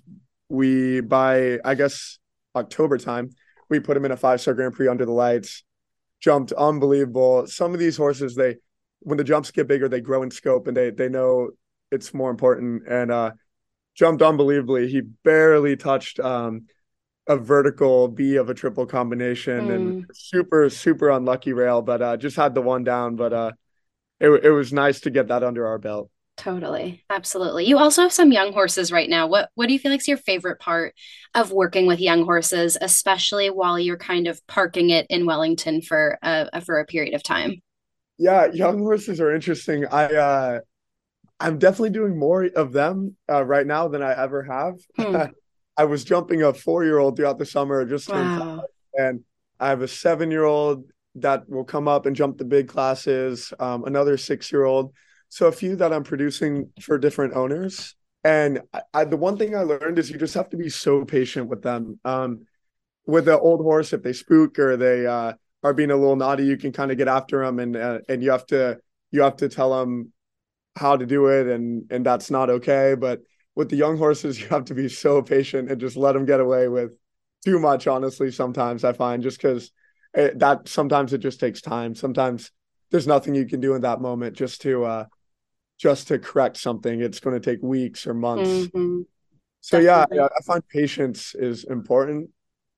we 0.49 1.03
by 1.03 1.61
I 1.65 1.77
guess 1.77 2.19
October 2.57 2.99
time 2.99 3.31
we 3.69 3.79
put 3.79 3.97
him 3.97 4.05
in 4.05 4.11
a 4.11 4.17
five 4.17 4.41
star 4.41 4.55
Grand 4.55 4.75
Prix 4.75 4.89
under 4.89 5.07
the 5.07 5.13
lights. 5.13 5.63
Jumped 6.19 6.51
unbelievable. 6.51 7.47
Some 7.47 7.73
of 7.73 7.79
these 7.79 7.97
horses 7.97 8.35
they 8.35 8.57
when 9.03 9.19
the 9.19 9.25
jumps 9.25 9.53
get 9.53 9.69
bigger 9.69 9.89
they 9.89 10.01
grow 10.01 10.25
in 10.25 10.33
scope 10.33 10.67
and 10.67 10.77
they 10.77 10.91
they 10.91 11.09
know 11.09 11.51
it's 11.93 12.13
more 12.13 12.29
important 12.29 12.89
and 12.89 13.13
uh 13.13 13.31
jumped 13.95 14.21
unbelievably. 14.21 14.89
He 14.89 15.03
barely 15.23 15.77
touched 15.77 16.19
um 16.19 16.67
a 17.27 17.37
vertical 17.37 18.09
B 18.09 18.37
of 18.37 18.51
a 18.51 18.55
triple 18.55 18.87
combination 18.87 19.69
mm. 19.69 19.75
and 19.75 20.07
super 20.13 20.69
super 20.71 21.11
unlucky 21.11 21.53
rail, 21.53 21.83
but 21.83 22.03
uh 22.03 22.17
just 22.17 22.37
had 22.37 22.55
the 22.55 22.63
one 22.63 22.85
down. 22.85 23.17
But 23.17 23.33
uh 23.33 23.53
it 24.19 24.29
it 24.45 24.51
was 24.51 24.73
nice 24.73 25.01
to 25.01 25.11
get 25.11 25.29
that 25.29 25.43
under 25.43 25.67
our 25.67 25.79
belt. 25.79 26.11
Totally. 26.37 27.05
Absolutely. 27.11 27.67
You 27.67 27.77
also 27.77 28.01
have 28.01 28.13
some 28.13 28.33
young 28.33 28.55
horses 28.55 28.91
right 28.91 29.11
now. 29.11 29.27
What 29.27 29.51
what 29.55 29.67
do 29.67 29.75
you 29.75 29.79
feel 29.79 29.91
like 29.91 30.01
is 30.01 30.09
your 30.09 30.17
favorite 30.17 30.59
part 30.59 30.95
of 31.35 31.53
working 31.53 31.87
with 31.87 32.01
young 32.01 32.25
horses, 32.25 32.79
especially 32.81 33.51
while 33.51 33.79
you're 33.79 33.99
kind 33.99 34.27
of 34.27 34.45
parking 34.47 34.89
it 34.89 35.07
in 35.11 35.27
Wellington 35.27 35.83
for 35.83 36.19
a 36.23 36.63
for 36.63 36.81
a 36.81 36.87
period 36.87 37.15
of 37.15 37.23
time? 37.23 37.61
Yeah, 38.17 38.47
young 38.47 38.79
horses 38.79 39.21
are 39.21 39.35
interesting. 39.35 39.85
I 39.87 40.05
uh 40.07 40.61
I'm 41.41 41.59
definitely 41.59 41.91
doing 41.91 42.19
more 42.19 42.45
of 42.45 42.73
them 42.73 43.17
uh, 43.31 43.45
right 43.45 43.67
now 43.67 43.89
than 43.89 44.03
I 44.03 44.13
ever 44.13 44.43
have. 44.43 44.75
Hmm. 44.97 45.33
I 45.81 45.85
was 45.85 46.05
jumping 46.05 46.43
a 46.43 46.53
four 46.53 46.85
year 46.85 46.99
old 46.99 47.17
throughout 47.17 47.39
the 47.39 47.47
summer 47.47 47.87
just 47.87 48.11
wow. 48.11 48.65
and 48.93 49.25
I 49.59 49.71
have 49.71 49.81
a 49.81 49.89
seven 49.89 50.31
year 50.31 50.45
old 50.45 50.85
that 51.15 51.49
will 51.49 51.65
come 51.65 51.89
up 51.89 52.05
and 52.05 52.15
jump 52.15 52.37
the 52.37 52.45
big 52.45 52.69
classes, 52.69 53.51
um, 53.59 53.85
another 53.85 54.19
six 54.19 54.53
year 54.53 54.65
old. 54.65 54.93
So 55.31 55.47
a 55.47 55.53
few 55.53 55.77
that 55.77 55.91
I'm 55.91 56.05
producing 56.05 56.69
for 56.83 56.99
different 56.99 57.33
owners. 57.35 57.95
And 58.25 58.61
I, 58.75 58.83
I, 58.93 59.05
the 59.05 59.17
one 59.17 59.39
thing 59.39 59.57
I 59.57 59.63
learned 59.63 59.99
is 59.99 60.11
you 60.11 60.19
just 60.19 60.35
have 60.35 60.51
to 60.51 60.59
be 60.59 60.69
so 60.69 61.07
patient 61.07 61.49
with 61.49 61.63
them. 61.63 61.99
Um, 62.05 62.47
with 63.07 63.25
the 63.25 63.39
old 63.39 63.63
horse, 63.63 63.95
if 63.95 64.03
they 64.03 64.13
spook 64.13 64.59
or 64.59 64.77
they 64.77 65.07
uh, 65.07 65.33
are 65.63 65.73
being 65.73 65.91
a 65.91 65.97
little 65.97 66.15
naughty, 66.15 66.45
you 66.45 66.59
can 66.59 66.73
kind 66.73 66.91
of 66.91 66.99
get 66.99 67.09
after 67.09 67.43
them, 67.43 67.59
and 67.59 67.75
uh, 67.75 68.01
and 68.07 68.23
you 68.23 68.33
have 68.33 68.45
to 68.49 68.79
you 69.13 69.23
have 69.23 69.39
to 69.39 69.49
tell 69.49 69.71
them 69.79 70.13
how 70.77 70.97
to 70.97 71.07
do 71.07 71.29
it 71.29 71.47
and 71.47 71.85
and 71.91 72.07
that's 72.07 72.31
not 72.31 72.49
okay 72.49 72.95
but 72.95 73.21
with 73.61 73.71
the 73.71 73.77
young 73.77 73.97
horses 73.97 74.41
you 74.41 74.49
have 74.49 74.65
to 74.65 74.75
be 74.75 74.89
so 74.89 75.23
patient 75.23 75.71
and 75.71 75.81
just 75.81 75.97
let 75.97 76.13
them 76.13 76.25
get 76.25 76.41
away 76.41 76.67
with 76.67 76.97
too 77.45 77.59
much 77.59 77.87
honestly 77.87 78.31
sometimes 78.31 78.85
i 78.85 78.93
find 78.93 79.23
just 79.23 79.41
because 79.41 79.71
that 80.13 80.69
sometimes 80.69 81.13
it 81.13 81.19
just 81.19 81.41
takes 81.41 81.61
time. 81.61 81.95
Sometimes 81.95 82.51
there's 82.91 83.07
nothing 83.07 83.35
you 83.35 83.47
can 83.47 83.61
do 83.61 83.75
in 83.75 83.83
that 83.83 84.01
moment 84.01 84.37
just 84.37 84.63
to 84.63 84.85
uh 84.85 85.05
just 85.79 86.09
to 86.09 86.19
correct 86.19 86.57
something. 86.57 87.01
It's 87.01 87.21
going 87.21 87.41
to 87.41 87.51
take 87.51 87.63
weeks 87.63 88.07
or 88.07 88.15
months. 88.15 88.51
Mm-hmm. 88.51 89.03
so 89.61 89.81
Definitely. 89.81 90.17
yeah 90.19 90.29
i 90.39 90.43
find 90.43 90.67
patience 90.69 91.35
is 91.35 91.65
important 91.65 92.31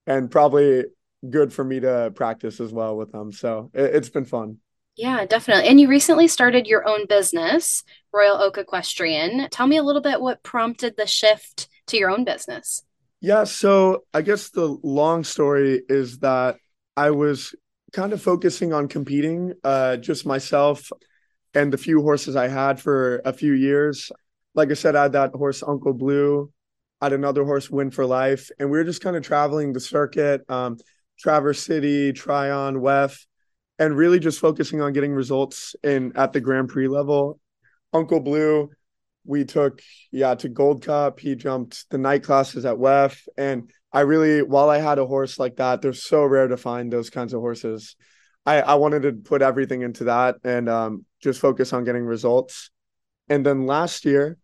and 0.06 0.30
probably 0.30 0.84
good 1.28 1.52
for 1.52 1.64
me 1.64 1.78
to 1.80 2.12
practice 2.14 2.60
as 2.60 2.72
well 2.72 2.96
with 2.96 3.12
them. 3.12 3.32
So 3.32 3.70
it, 3.74 3.94
it's 3.94 4.08
been 4.08 4.24
fun 4.24 4.58
yeah, 4.96 5.24
definitely. 5.24 5.68
And 5.68 5.80
you 5.80 5.88
recently 5.88 6.28
started 6.28 6.66
your 6.66 6.86
own 6.86 7.06
business, 7.06 7.82
Royal 8.12 8.36
Oak 8.36 8.58
Equestrian. 8.58 9.48
Tell 9.50 9.66
me 9.66 9.78
a 9.78 9.82
little 9.82 10.02
bit 10.02 10.20
what 10.20 10.42
prompted 10.42 10.96
the 10.96 11.06
shift 11.06 11.68
to 11.86 11.96
your 11.96 12.10
own 12.10 12.24
business. 12.24 12.82
Yeah, 13.20 13.44
so 13.44 14.04
I 14.12 14.22
guess 14.22 14.50
the 14.50 14.76
long 14.82 15.24
story 15.24 15.82
is 15.88 16.18
that 16.18 16.56
I 16.96 17.10
was 17.10 17.54
kind 17.92 18.12
of 18.12 18.20
focusing 18.20 18.72
on 18.72 18.88
competing, 18.88 19.54
uh, 19.64 19.96
just 19.96 20.26
myself 20.26 20.90
and 21.54 21.72
the 21.72 21.78
few 21.78 22.02
horses 22.02 22.36
I 22.36 22.48
had 22.48 22.80
for 22.80 23.22
a 23.24 23.32
few 23.32 23.52
years. 23.52 24.10
Like 24.54 24.70
I 24.70 24.74
said, 24.74 24.96
I 24.96 25.04
had 25.04 25.12
that 25.12 25.30
horse, 25.34 25.62
Uncle 25.62 25.92
Blue. 25.92 26.50
I 27.00 27.06
had 27.06 27.12
another 27.12 27.44
horse, 27.44 27.70
Win 27.70 27.90
for 27.90 28.06
Life. 28.06 28.50
And 28.58 28.70
we 28.70 28.78
were 28.78 28.84
just 28.84 29.02
kind 29.02 29.16
of 29.16 29.22
traveling 29.22 29.72
the 29.72 29.80
circuit, 29.80 30.42
um, 30.48 30.78
Traverse 31.18 31.62
City, 31.62 32.12
Tryon, 32.12 32.76
WEF 32.80 33.24
and 33.82 33.96
really 33.96 34.20
just 34.20 34.38
focusing 34.38 34.80
on 34.80 34.92
getting 34.92 35.12
results 35.12 35.74
in 35.82 36.12
at 36.14 36.32
the 36.32 36.40
Grand 36.40 36.68
Prix 36.68 36.86
level. 36.86 37.40
Uncle 37.92 38.20
Blue, 38.20 38.70
we 39.24 39.44
took 39.44 39.82
yeah 40.12 40.36
to 40.36 40.48
Gold 40.48 40.84
Cup. 40.84 41.18
He 41.18 41.34
jumped 41.34 41.90
the 41.90 41.98
night 41.98 42.22
classes 42.22 42.64
at 42.64 42.76
WEF, 42.76 43.26
and 43.36 43.70
I 43.92 44.00
really 44.00 44.42
while 44.42 44.70
I 44.70 44.78
had 44.78 44.98
a 44.98 45.06
horse 45.06 45.38
like 45.38 45.56
that, 45.56 45.82
they're 45.82 45.92
so 45.92 46.24
rare 46.24 46.46
to 46.46 46.56
find 46.56 46.92
those 46.92 47.10
kinds 47.10 47.34
of 47.34 47.40
horses. 47.40 47.96
I 48.46 48.62
I 48.62 48.74
wanted 48.74 49.02
to 49.02 49.12
put 49.12 49.42
everything 49.42 49.82
into 49.82 50.04
that 50.04 50.36
and 50.44 50.68
um, 50.68 51.04
just 51.20 51.40
focus 51.40 51.72
on 51.72 51.82
getting 51.82 52.04
results. 52.04 52.70
And 53.28 53.44
then 53.44 53.66
last 53.66 54.04
year, 54.04 54.38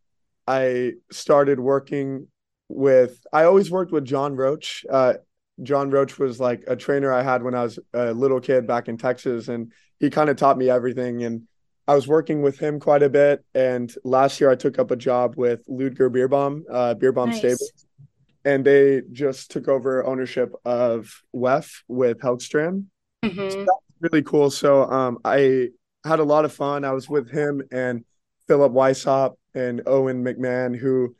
I 0.48 0.94
started 1.12 1.60
working 1.60 2.26
with. 2.68 3.24
I 3.32 3.44
always 3.44 3.70
worked 3.70 3.92
with 3.92 4.04
John 4.04 4.34
Roach. 4.34 4.84
Uh, 4.90 5.14
John 5.62 5.90
Roach 5.90 6.18
was 6.18 6.40
like 6.40 6.64
a 6.66 6.76
trainer 6.76 7.12
I 7.12 7.22
had 7.22 7.42
when 7.42 7.54
I 7.54 7.62
was 7.62 7.78
a 7.92 8.12
little 8.12 8.40
kid 8.40 8.66
back 8.66 8.88
in 8.88 8.96
Texas, 8.96 9.48
and 9.48 9.72
he 9.98 10.10
kind 10.10 10.30
of 10.30 10.36
taught 10.36 10.58
me 10.58 10.70
everything. 10.70 11.24
And 11.24 11.42
I 11.86 11.94
was 11.94 12.06
working 12.06 12.42
with 12.42 12.58
him 12.58 12.80
quite 12.80 13.02
a 13.02 13.08
bit. 13.08 13.44
And 13.54 13.92
last 14.04 14.40
year, 14.40 14.50
I 14.50 14.54
took 14.54 14.78
up 14.78 14.90
a 14.90 14.96
job 14.96 15.34
with 15.36 15.66
Ludger 15.66 16.10
Beerbaum, 16.10 16.62
uh, 16.70 16.94
Beerbaum 16.94 17.28
nice. 17.28 17.38
Stable, 17.38 17.66
and 18.44 18.64
they 18.64 19.02
just 19.12 19.50
took 19.50 19.68
over 19.68 20.04
ownership 20.04 20.52
of 20.64 21.22
WEF 21.34 21.82
with 21.88 22.20
Helgstrand. 22.20 22.84
Mm-hmm. 23.24 23.50
So 23.50 23.66
really 24.00 24.22
cool. 24.22 24.50
So 24.50 24.84
um, 24.84 25.18
I 25.24 25.68
had 26.04 26.20
a 26.20 26.24
lot 26.24 26.44
of 26.44 26.52
fun. 26.52 26.84
I 26.84 26.92
was 26.92 27.08
with 27.08 27.30
him 27.30 27.62
and 27.72 28.04
Philip 28.46 28.72
Weishaupt 28.72 29.36
and 29.54 29.82
Owen 29.86 30.24
McMahon, 30.24 30.76
who, 30.76 31.14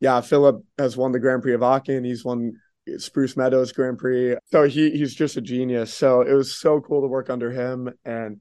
yeah, 0.00 0.20
Philip 0.20 0.62
has 0.78 0.96
won 0.96 1.12
the 1.12 1.18
Grand 1.18 1.42
Prix 1.42 1.54
of 1.54 1.62
Aachen. 1.62 2.04
He's 2.04 2.24
won 2.24 2.60
Spruce 2.96 3.36
Meadows 3.36 3.72
Grand 3.72 3.98
Prix. 3.98 4.36
So 4.50 4.64
he 4.64 4.90
he's 4.90 5.14
just 5.14 5.36
a 5.36 5.40
genius. 5.40 5.92
So 5.92 6.22
it 6.22 6.32
was 6.32 6.54
so 6.54 6.80
cool 6.80 7.02
to 7.02 7.06
work 7.06 7.30
under 7.30 7.50
him 7.50 7.92
and 8.04 8.40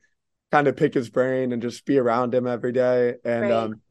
kind 0.52 0.68
of 0.68 0.78
pick 0.78 0.94
his 0.94 1.10
brain 1.10 1.52
and 1.52 1.62
just 1.62 1.86
be 1.86 1.98
around 1.98 2.34
him 2.34 2.48
every 2.48 2.72
day. 2.72 3.16
And 3.26 3.42
right. 3.42 3.52
um, 3.52 3.82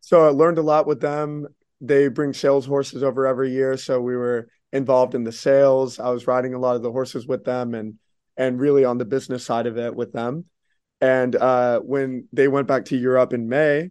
so 0.00 0.26
I 0.26 0.30
learned 0.30 0.58
a 0.58 0.62
lot 0.62 0.86
with 0.86 1.00
them. 1.00 1.46
They 1.80 2.08
bring 2.08 2.32
sales 2.32 2.66
horses 2.66 3.02
over 3.02 3.26
every 3.26 3.52
year, 3.52 3.76
so 3.76 4.00
we 4.00 4.16
were 4.16 4.48
involved 4.72 5.14
in 5.14 5.24
the 5.24 5.32
sales. 5.32 5.98
I 5.98 6.10
was 6.10 6.26
riding 6.26 6.54
a 6.54 6.58
lot 6.58 6.76
of 6.76 6.82
the 6.82 6.92
horses 6.92 7.26
with 7.26 7.44
them 7.44 7.74
and 7.74 7.94
and 8.36 8.60
really 8.60 8.84
on 8.84 8.98
the 8.98 9.04
business 9.04 9.44
side 9.44 9.66
of 9.66 9.76
it 9.76 9.94
with 9.94 10.12
them. 10.12 10.46
And 11.00 11.34
uh, 11.36 11.80
when 11.80 12.28
they 12.32 12.48
went 12.48 12.68
back 12.68 12.86
to 12.86 12.96
Europe 12.96 13.32
in 13.32 13.48
May, 13.48 13.90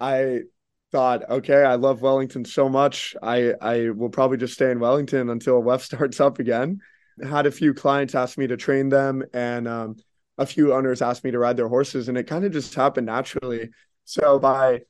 I 0.00 0.42
thought, 0.90 1.28
okay, 1.28 1.62
I 1.64 1.74
love 1.74 2.02
Wellington 2.02 2.44
so 2.44 2.68
much. 2.68 3.14
I 3.22 3.52
I 3.60 3.90
will 3.90 4.08
probably 4.08 4.38
just 4.38 4.54
stay 4.54 4.70
in 4.70 4.80
Wellington 4.80 5.30
until 5.30 5.62
WEF 5.62 5.80
starts 5.82 6.20
up 6.20 6.38
again. 6.38 6.80
Had 7.22 7.46
a 7.46 7.50
few 7.50 7.74
clients 7.74 8.14
ask 8.14 8.38
me 8.38 8.46
to 8.46 8.56
train 8.56 8.88
them, 8.88 9.24
and 9.32 9.66
um, 9.66 9.96
a 10.38 10.46
few 10.46 10.72
owners 10.72 11.02
asked 11.02 11.24
me 11.24 11.30
to 11.32 11.38
ride 11.38 11.56
their 11.56 11.68
horses, 11.68 12.08
and 12.08 12.16
it 12.16 12.24
kind 12.24 12.44
of 12.44 12.52
just 12.52 12.74
happened 12.74 13.06
naturally. 13.06 13.70
So 14.04 14.38
by 14.38 14.80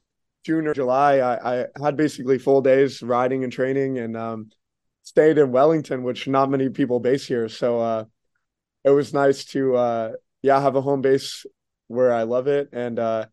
June 0.45 0.67
or 0.67 0.75
July, 0.75 1.19
I, 1.19 1.61
I 1.61 1.67
had 1.83 1.97
basically 1.97 2.38
full 2.38 2.61
days 2.61 3.02
riding 3.02 3.45
and 3.45 3.52
training, 3.52 3.99
and 3.99 4.17
um, 4.17 4.50
stayed 5.02 5.38
in 5.38 5.50
Wellington, 5.52 6.02
which 6.02 6.28
not 6.28 6.50
many 6.50 6.69
people 6.69 7.00
base 7.00 7.26
here. 7.26 7.49
So 7.49 7.81
uh, 7.81 8.05
it 8.85 8.90
was 8.90 9.14
nice 9.14 9.45
to 9.47 9.76
uh, 9.76 10.12
yeah 10.43 10.61
have 10.61 10.76
a 10.76 10.83
home 10.83 11.00
base 11.00 11.47
where 11.88 12.12
I 12.12 12.25
love 12.25 12.47
it, 12.47 12.69
and 12.73 12.99
uh, 12.99 13.26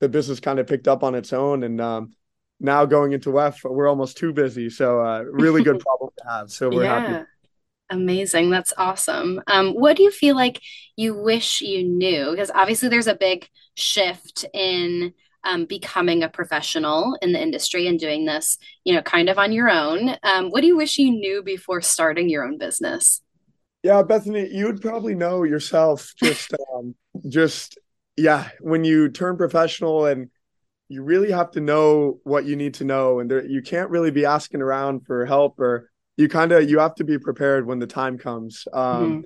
the 0.00 0.08
business 0.08 0.40
kind 0.40 0.58
of 0.58 0.66
picked 0.66 0.88
up 0.88 1.02
on 1.02 1.14
its 1.14 1.32
own. 1.32 1.62
And 1.62 1.80
um, 1.80 2.12
now 2.60 2.84
going 2.84 3.12
into 3.12 3.30
WEF, 3.30 3.68
we're 3.68 3.88
almost 3.88 4.16
too 4.16 4.32
busy. 4.32 4.70
So 4.70 5.00
uh, 5.00 5.22
really 5.22 5.62
good 5.62 5.80
problem 5.86 6.10
to 6.18 6.24
have. 6.28 6.50
So 6.50 6.70
we're 6.70 6.84
yeah. 6.84 7.00
happy. 7.00 7.26
Amazing. 7.90 8.50
That's 8.50 8.74
awesome. 8.76 9.40
Um, 9.46 9.72
what 9.72 9.96
do 9.96 10.02
you 10.02 10.10
feel 10.10 10.36
like 10.36 10.60
you 10.96 11.14
wish 11.14 11.62
you 11.62 11.84
knew? 11.84 12.30
Because 12.30 12.50
obviously 12.54 12.90
there's 12.90 13.06
a 13.06 13.14
big 13.14 13.48
shift 13.76 14.44
in 14.52 15.14
um, 15.44 15.64
becoming 15.64 16.22
a 16.22 16.28
professional 16.28 17.16
in 17.22 17.32
the 17.32 17.40
industry 17.40 17.86
and 17.86 17.98
doing 17.98 18.26
this, 18.26 18.58
you 18.84 18.94
know, 18.94 19.00
kind 19.00 19.30
of 19.30 19.38
on 19.38 19.52
your 19.52 19.70
own. 19.70 20.16
Um, 20.22 20.50
what 20.50 20.60
do 20.60 20.66
you 20.66 20.76
wish 20.76 20.98
you 20.98 21.10
knew 21.10 21.42
before 21.42 21.80
starting 21.80 22.28
your 22.28 22.44
own 22.44 22.58
business? 22.58 23.22
Yeah, 23.82 24.02
Bethany, 24.02 24.48
you 24.50 24.66
would 24.66 24.82
probably 24.82 25.14
know 25.14 25.44
yourself. 25.44 26.12
Just, 26.22 26.52
um, 26.74 26.94
just 27.28 27.78
yeah, 28.18 28.48
when 28.60 28.84
you 28.84 29.08
turn 29.08 29.36
professional 29.36 30.06
and 30.06 30.28
you 30.88 31.02
really 31.02 31.30
have 31.30 31.50
to 31.52 31.60
know 31.60 32.18
what 32.24 32.44
you 32.44 32.56
need 32.56 32.74
to 32.74 32.84
know, 32.84 33.20
and 33.20 33.30
there, 33.30 33.46
you 33.46 33.62
can't 33.62 33.90
really 33.90 34.10
be 34.10 34.24
asking 34.24 34.60
around 34.60 35.06
for 35.06 35.24
help, 35.24 35.58
or 35.60 35.90
you 36.16 36.28
kind 36.28 36.50
of 36.52 36.68
you 36.68 36.80
have 36.80 36.96
to 36.96 37.04
be 37.04 37.18
prepared 37.18 37.66
when 37.66 37.78
the 37.78 37.86
time 37.86 38.18
comes, 38.18 38.66
um, 38.72 39.04
mm-hmm. 39.04 39.20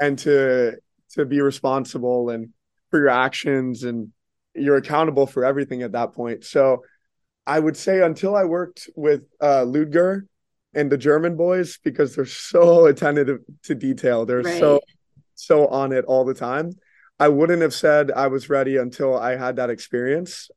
and 0.00 0.18
to 0.20 0.76
to 1.12 1.24
be 1.24 1.40
responsible 1.40 2.30
and 2.30 2.48
for 2.90 2.98
your 2.98 3.10
actions, 3.10 3.84
and 3.84 4.08
you're 4.54 4.76
accountable 4.76 5.26
for 5.26 5.44
everything 5.44 5.82
at 5.82 5.92
that 5.92 6.12
point. 6.12 6.44
So, 6.44 6.82
I 7.46 7.60
would 7.60 7.76
say 7.76 8.02
until 8.02 8.34
I 8.34 8.44
worked 8.44 8.88
with 8.96 9.22
uh, 9.40 9.64
Ludger 9.64 10.22
and 10.74 10.90
the 10.90 10.98
German 10.98 11.36
boys, 11.36 11.78
because 11.84 12.16
they're 12.16 12.26
so 12.26 12.86
attentive 12.86 13.38
to 13.64 13.74
detail, 13.74 14.26
they're 14.26 14.42
right. 14.42 14.58
so 14.58 14.80
so 15.34 15.68
on 15.68 15.92
it 15.92 16.04
all 16.06 16.24
the 16.24 16.34
time 16.34 16.72
I 17.22 17.28
wouldn't 17.28 17.62
have 17.62 17.72
said 17.72 18.10
I 18.10 18.26
was 18.26 18.50
ready 18.50 18.78
until 18.78 19.16
I 19.16 19.36
had 19.36 19.54
that 19.54 19.70
experience. 19.70 20.50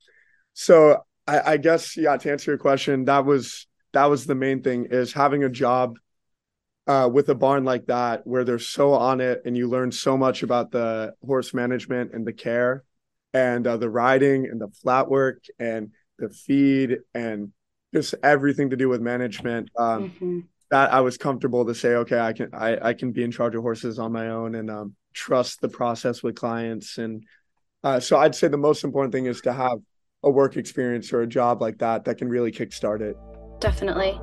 So 0.55 1.05
I, 1.27 1.53
I 1.53 1.57
guess 1.57 1.95
yeah, 1.95 2.17
to 2.17 2.31
answer 2.31 2.49
your 2.49 2.57
question, 2.57 3.05
that 3.05 3.23
was 3.23 3.67
that 3.93 4.05
was 4.05 4.25
the 4.25 4.33
main 4.33 4.63
thing 4.63 4.87
is 4.89 5.13
having 5.13 5.43
a 5.43 5.49
job 5.49 5.99
uh, 6.87 7.07
with 7.11 7.29
a 7.29 7.35
barn 7.35 7.65
like 7.65 7.85
that 7.85 8.25
where 8.25 8.43
they're 8.43 8.57
so 8.57 8.93
on 8.93 9.21
it 9.21 9.43
and 9.45 9.55
you 9.55 9.69
learn 9.69 9.91
so 9.91 10.17
much 10.17 10.41
about 10.41 10.71
the 10.71 11.13
horse 11.23 11.53
management 11.53 12.15
and 12.15 12.25
the 12.25 12.33
care 12.33 12.83
and 13.31 13.67
uh, 13.67 13.77
the 13.77 13.89
riding 13.89 14.47
and 14.47 14.59
the 14.59 14.69
flat 14.81 15.07
work 15.07 15.43
and 15.59 15.91
the 16.17 16.29
feed 16.29 16.97
and 17.13 17.51
just 17.93 18.15
everything 18.23 18.71
to 18.71 18.75
do 18.75 18.89
with 18.89 19.01
management 19.01 19.69
um, 19.77 20.09
mm-hmm. 20.09 20.39
that 20.69 20.93
i 20.93 20.99
was 20.99 21.17
comfortable 21.17 21.65
to 21.65 21.73
say 21.73 21.95
okay 21.95 22.19
i 22.19 22.33
can 22.33 22.49
I, 22.53 22.89
I 22.89 22.93
can 22.93 23.11
be 23.11 23.23
in 23.23 23.31
charge 23.31 23.55
of 23.55 23.61
horses 23.61 23.97
on 23.97 24.11
my 24.11 24.29
own 24.29 24.55
and 24.55 24.69
um, 24.69 24.95
trust 25.15 25.61
the 25.61 25.69
process 25.69 26.21
with 26.21 26.35
clients. 26.35 26.97
And 26.97 27.23
uh, 27.83 27.99
so 27.99 28.17
I'd 28.17 28.35
say 28.35 28.47
the 28.47 28.57
most 28.57 28.83
important 28.83 29.13
thing 29.13 29.25
is 29.25 29.41
to 29.41 29.53
have 29.53 29.79
a 30.23 30.29
work 30.29 30.57
experience 30.57 31.13
or 31.13 31.21
a 31.21 31.27
job 31.27 31.61
like 31.61 31.79
that 31.79 32.05
that 32.05 32.17
can 32.17 32.29
really 32.29 32.51
kickstart 32.51 33.01
it. 33.01 33.15
Definitely. 33.59 34.19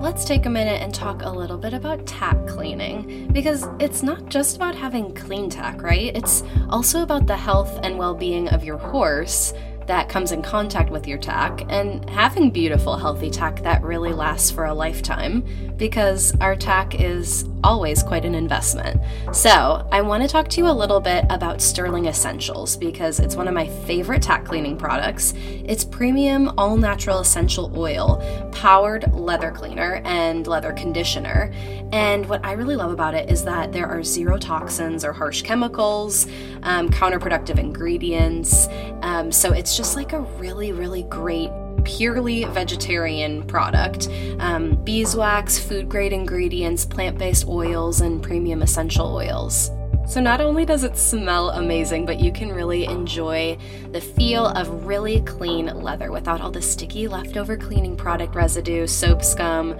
Let's 0.00 0.26
take 0.26 0.44
a 0.44 0.50
minute 0.50 0.82
and 0.82 0.94
talk 0.94 1.22
a 1.22 1.30
little 1.30 1.56
bit 1.56 1.72
about 1.72 2.06
tack 2.06 2.46
cleaning 2.46 3.32
because 3.32 3.66
it's 3.80 4.02
not 4.02 4.28
just 4.28 4.56
about 4.56 4.74
having 4.74 5.14
clean 5.14 5.48
tack, 5.48 5.82
right? 5.82 6.14
It's 6.14 6.42
also 6.68 7.02
about 7.02 7.26
the 7.26 7.36
health 7.36 7.80
and 7.82 7.96
well 7.96 8.14
being 8.14 8.48
of 8.48 8.62
your 8.62 8.76
horse 8.76 9.54
that 9.86 10.08
comes 10.08 10.32
in 10.32 10.42
contact 10.42 10.90
with 10.90 11.06
your 11.06 11.18
tack 11.18 11.62
and 11.68 12.08
having 12.10 12.50
beautiful, 12.50 12.96
healthy 12.96 13.30
tack 13.30 13.62
that 13.62 13.82
really 13.82 14.12
lasts 14.12 14.50
for 14.50 14.64
a 14.64 14.74
lifetime 14.74 15.65
because 15.76 16.34
our 16.40 16.56
tack 16.56 17.00
is 17.00 17.44
always 17.64 18.02
quite 18.02 18.24
an 18.24 18.34
investment. 18.34 19.00
So, 19.32 19.86
I 19.90 20.00
want 20.00 20.22
to 20.22 20.28
talk 20.28 20.48
to 20.50 20.60
you 20.60 20.68
a 20.68 20.72
little 20.72 21.00
bit 21.00 21.24
about 21.30 21.60
Sterling 21.60 22.06
Essentials 22.06 22.76
because 22.76 23.18
it's 23.18 23.34
one 23.34 23.48
of 23.48 23.54
my 23.54 23.66
favorite 23.66 24.22
tack 24.22 24.44
cleaning 24.44 24.78
products. 24.78 25.34
It's 25.36 25.84
premium, 25.84 26.52
all 26.58 26.76
natural 26.76 27.18
essential 27.18 27.72
oil, 27.76 28.22
powered 28.52 29.12
leather 29.12 29.50
cleaner, 29.50 30.00
and 30.04 30.46
leather 30.46 30.72
conditioner. 30.72 31.52
And 31.92 32.26
what 32.28 32.44
I 32.44 32.52
really 32.52 32.76
love 32.76 32.92
about 32.92 33.14
it 33.14 33.30
is 33.30 33.44
that 33.44 33.72
there 33.72 33.86
are 33.86 34.02
zero 34.02 34.38
toxins 34.38 35.04
or 35.04 35.12
harsh 35.12 35.42
chemicals, 35.42 36.26
um, 36.62 36.88
counterproductive 36.88 37.58
ingredients. 37.58 38.68
Um, 39.02 39.32
so, 39.32 39.52
it's 39.52 39.76
just 39.76 39.96
like 39.96 40.12
a 40.12 40.20
really, 40.20 40.72
really 40.72 41.02
great 41.04 41.50
purely 41.86 42.44
vegetarian 42.44 43.46
product. 43.46 44.08
Um, 44.40 44.74
beeswax, 44.84 45.58
food 45.58 45.88
grade 45.88 46.12
ingredients, 46.12 46.84
plant 46.84 47.16
based 47.16 47.46
oils, 47.46 48.00
and 48.00 48.22
premium 48.22 48.60
essential 48.62 49.14
oils. 49.14 49.70
So, 50.08 50.20
not 50.20 50.40
only 50.40 50.64
does 50.64 50.84
it 50.84 50.96
smell 50.96 51.50
amazing, 51.50 52.06
but 52.06 52.20
you 52.20 52.32
can 52.32 52.52
really 52.52 52.84
enjoy 52.84 53.58
the 53.90 54.00
feel 54.00 54.46
of 54.46 54.86
really 54.86 55.20
clean 55.22 55.66
leather 55.66 56.12
without 56.12 56.40
all 56.40 56.50
the 56.50 56.62
sticky 56.62 57.08
leftover 57.08 57.56
cleaning 57.56 57.96
product 57.96 58.34
residue, 58.36 58.86
soap 58.86 59.24
scum, 59.24 59.72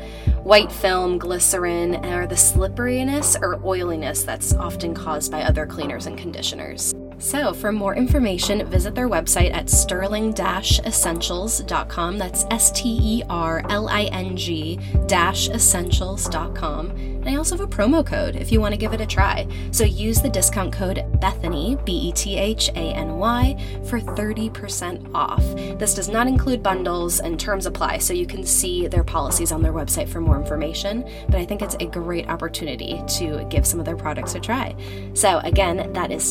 white 0.42 0.72
film, 0.72 1.18
glycerin, 1.18 2.04
or 2.04 2.26
the 2.26 2.36
slipperiness 2.36 3.36
or 3.40 3.60
oiliness 3.64 4.24
that's 4.24 4.52
often 4.54 4.94
caused 4.94 5.30
by 5.30 5.42
other 5.42 5.64
cleaners 5.64 6.06
and 6.06 6.18
conditioners. 6.18 6.92
So, 7.18 7.54
for 7.54 7.72
more 7.72 7.96
information, 7.96 8.66
visit 8.66 8.94
their 8.94 9.08
website 9.08 9.52
at 9.54 9.70
sterling 9.70 10.34
essentials.com. 10.38 12.18
That's 12.18 12.44
S 12.50 12.70
T 12.72 12.98
E 13.02 13.22
R 13.28 13.62
L 13.68 13.88
I 13.88 14.04
N 14.04 14.36
G 14.36 14.78
essentials.com 15.10 16.90
And 16.90 17.28
I 17.28 17.36
also 17.36 17.56
have 17.56 17.66
a 17.66 17.76
promo 17.76 18.04
code 18.04 18.36
if 18.36 18.52
you 18.52 18.60
want 18.60 18.72
to 18.72 18.78
give 18.78 18.92
it 18.92 19.00
a 19.00 19.06
try. 19.06 19.46
So 19.70 19.84
use 19.84 20.20
the 20.20 20.28
discount 20.28 20.72
code 20.72 21.04
Bethany, 21.20 21.78
B 21.84 21.92
E 21.92 22.12
T 22.12 22.36
H 22.36 22.68
A 22.70 22.92
N 22.92 23.16
Y, 23.16 23.56
for 23.88 23.98
30% 24.00 25.10
off. 25.14 25.42
This 25.78 25.94
does 25.94 26.08
not 26.08 26.26
include 26.26 26.62
bundles 26.62 27.20
and 27.20 27.40
terms 27.40 27.66
apply, 27.66 27.98
so 27.98 28.12
you 28.12 28.26
can 28.26 28.44
see 28.44 28.86
their 28.88 29.04
policies 29.04 29.52
on 29.52 29.62
their 29.62 29.72
website 29.72 30.08
for 30.08 30.20
more 30.20 30.36
information. 30.36 31.08
But 31.28 31.36
I 31.36 31.46
think 31.46 31.62
it's 31.62 31.76
a 31.80 31.86
great 31.86 32.28
opportunity 32.28 33.02
to 33.18 33.46
give 33.48 33.66
some 33.66 33.80
of 33.80 33.86
their 33.86 33.96
products 33.96 34.34
a 34.34 34.40
try. 34.40 34.76
So 35.14 35.38
again, 35.38 35.92
that 35.94 36.12
is 36.12 36.22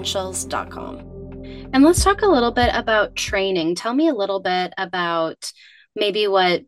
sterlingessentials.com. 0.00 1.70
And 1.72 1.84
let's 1.84 2.04
talk 2.04 2.22
a 2.22 2.26
little 2.26 2.52
bit 2.52 2.70
about 2.74 3.16
training. 3.16 3.74
Tell 3.74 3.94
me 3.94 4.08
a 4.08 4.14
little 4.14 4.40
bit 4.40 4.72
about 4.76 5.52
maybe 5.96 6.26
what 6.28 6.62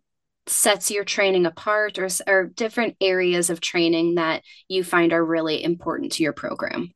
sets 0.47 0.91
your 0.91 1.05
training 1.05 1.47
apart 1.47 1.99
or, 1.99 2.09
or 2.27 2.45
different 2.47 2.97
areas 3.01 3.51
of 3.51 3.61
training 3.61 4.17
that 4.17 4.43
you 4.69 4.85
find 4.85 5.13
are 5.13 5.25
really 5.25 5.63
important 5.63 6.13
to 6.13 6.23
your 6.23 6.33
program. 6.33 6.91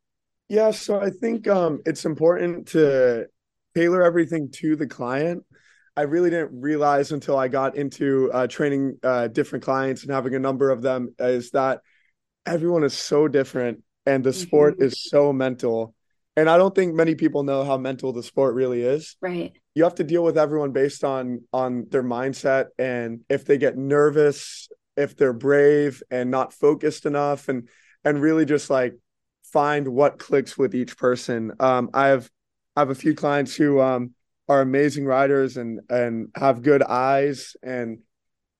Yeah, 0.48 0.70
so 0.70 1.00
I 1.00 1.10
think 1.10 1.46
um, 1.48 1.80
it's 1.84 2.04
important 2.04 2.68
to 2.68 3.26
tailor 3.74 4.02
everything 4.02 4.50
to 4.52 4.76
the 4.76 4.86
client. 4.86 5.44
I 5.96 6.02
really 6.02 6.30
didn't 6.30 6.60
realize 6.60 7.12
until 7.12 7.36
I 7.36 7.48
got 7.48 7.76
into 7.76 8.30
uh, 8.32 8.46
training 8.46 8.98
uh, 9.02 9.28
different 9.28 9.64
clients 9.64 10.04
and 10.04 10.12
having 10.12 10.34
a 10.34 10.38
number 10.38 10.70
of 10.70 10.80
them 10.80 11.14
is 11.18 11.50
that 11.50 11.80
everyone 12.46 12.84
is 12.84 12.94
so 12.94 13.28
different 13.28 13.82
and 14.06 14.24
the 14.24 14.32
sport 14.32 14.74
mm-hmm. 14.74 14.84
is 14.84 15.04
so 15.10 15.32
mental 15.32 15.94
and 16.38 16.48
I 16.48 16.56
don't 16.56 16.72
think 16.72 16.94
many 16.94 17.16
people 17.16 17.42
know 17.42 17.64
how 17.64 17.76
mental 17.78 18.12
the 18.12 18.22
sport 18.22 18.54
really 18.54 18.82
is. 18.82 19.16
Right. 19.20 19.52
You 19.74 19.82
have 19.82 19.96
to 19.96 20.04
deal 20.04 20.22
with 20.22 20.38
everyone 20.38 20.70
based 20.70 21.02
on 21.02 21.42
on 21.52 21.86
their 21.90 22.04
mindset 22.04 22.66
and 22.78 23.22
if 23.28 23.44
they 23.44 23.58
get 23.58 23.76
nervous, 23.76 24.68
if 24.96 25.16
they're 25.16 25.32
brave 25.32 26.00
and 26.12 26.30
not 26.30 26.52
focused 26.52 27.06
enough 27.06 27.48
and 27.48 27.68
and 28.04 28.22
really 28.22 28.44
just 28.44 28.70
like 28.70 28.94
find 29.52 29.88
what 29.88 30.20
clicks 30.20 30.56
with 30.56 30.76
each 30.76 30.96
person. 30.96 31.54
Um 31.58 31.90
I 31.92 32.06
have 32.06 32.30
I 32.76 32.82
have 32.82 32.90
a 32.90 32.94
few 32.94 33.16
clients 33.16 33.56
who 33.56 33.80
um 33.80 34.14
are 34.48 34.60
amazing 34.60 35.06
riders 35.06 35.56
and 35.56 35.80
and 35.90 36.28
have 36.36 36.62
good 36.62 36.84
eyes 36.84 37.56
and 37.64 37.98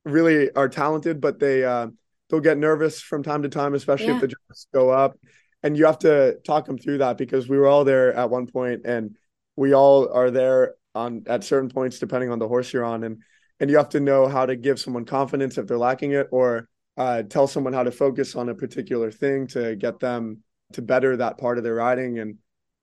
really 0.04 0.50
are 0.50 0.68
talented, 0.68 1.20
but 1.20 1.38
they 1.38 1.64
uh, 1.64 1.86
they'll 2.28 2.40
get 2.40 2.58
nervous 2.58 3.00
from 3.00 3.22
time 3.22 3.42
to 3.42 3.48
time, 3.48 3.74
especially 3.74 4.08
yeah. 4.08 4.16
if 4.16 4.20
the 4.20 4.28
jumps 4.28 4.66
go 4.74 4.90
up 4.90 5.16
and 5.62 5.76
you 5.76 5.86
have 5.86 5.98
to 6.00 6.38
talk 6.46 6.66
them 6.66 6.78
through 6.78 6.98
that 6.98 7.18
because 7.18 7.48
we 7.48 7.58
were 7.58 7.66
all 7.66 7.84
there 7.84 8.14
at 8.14 8.30
one 8.30 8.46
point 8.46 8.82
and 8.84 9.16
we 9.56 9.74
all 9.74 10.12
are 10.12 10.30
there 10.30 10.74
on 10.94 11.24
at 11.26 11.44
certain 11.44 11.68
points 11.68 11.98
depending 11.98 12.30
on 12.30 12.38
the 12.38 12.48
horse 12.48 12.72
you're 12.72 12.84
on. 12.84 13.04
And 13.04 13.22
and 13.60 13.70
you 13.70 13.76
have 13.76 13.88
to 13.90 14.00
know 14.00 14.28
how 14.28 14.46
to 14.46 14.54
give 14.54 14.78
someone 14.78 15.04
confidence 15.04 15.58
if 15.58 15.66
they're 15.66 15.78
lacking 15.78 16.12
it 16.12 16.28
or 16.30 16.68
uh, 16.96 17.22
tell 17.22 17.46
someone 17.48 17.72
how 17.72 17.82
to 17.82 17.90
focus 17.90 18.36
on 18.36 18.48
a 18.48 18.54
particular 18.54 19.10
thing 19.10 19.48
to 19.48 19.74
get 19.74 19.98
them 19.98 20.42
to 20.74 20.82
better 20.82 21.16
that 21.16 21.38
part 21.38 21.58
of 21.58 21.64
their 21.64 21.74
riding. 21.74 22.18
And 22.18 22.38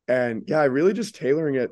and 0.08 0.44
yeah 0.48 0.64
really 0.64 0.94
just 0.94 1.16
tailoring 1.16 1.56
it 1.56 1.72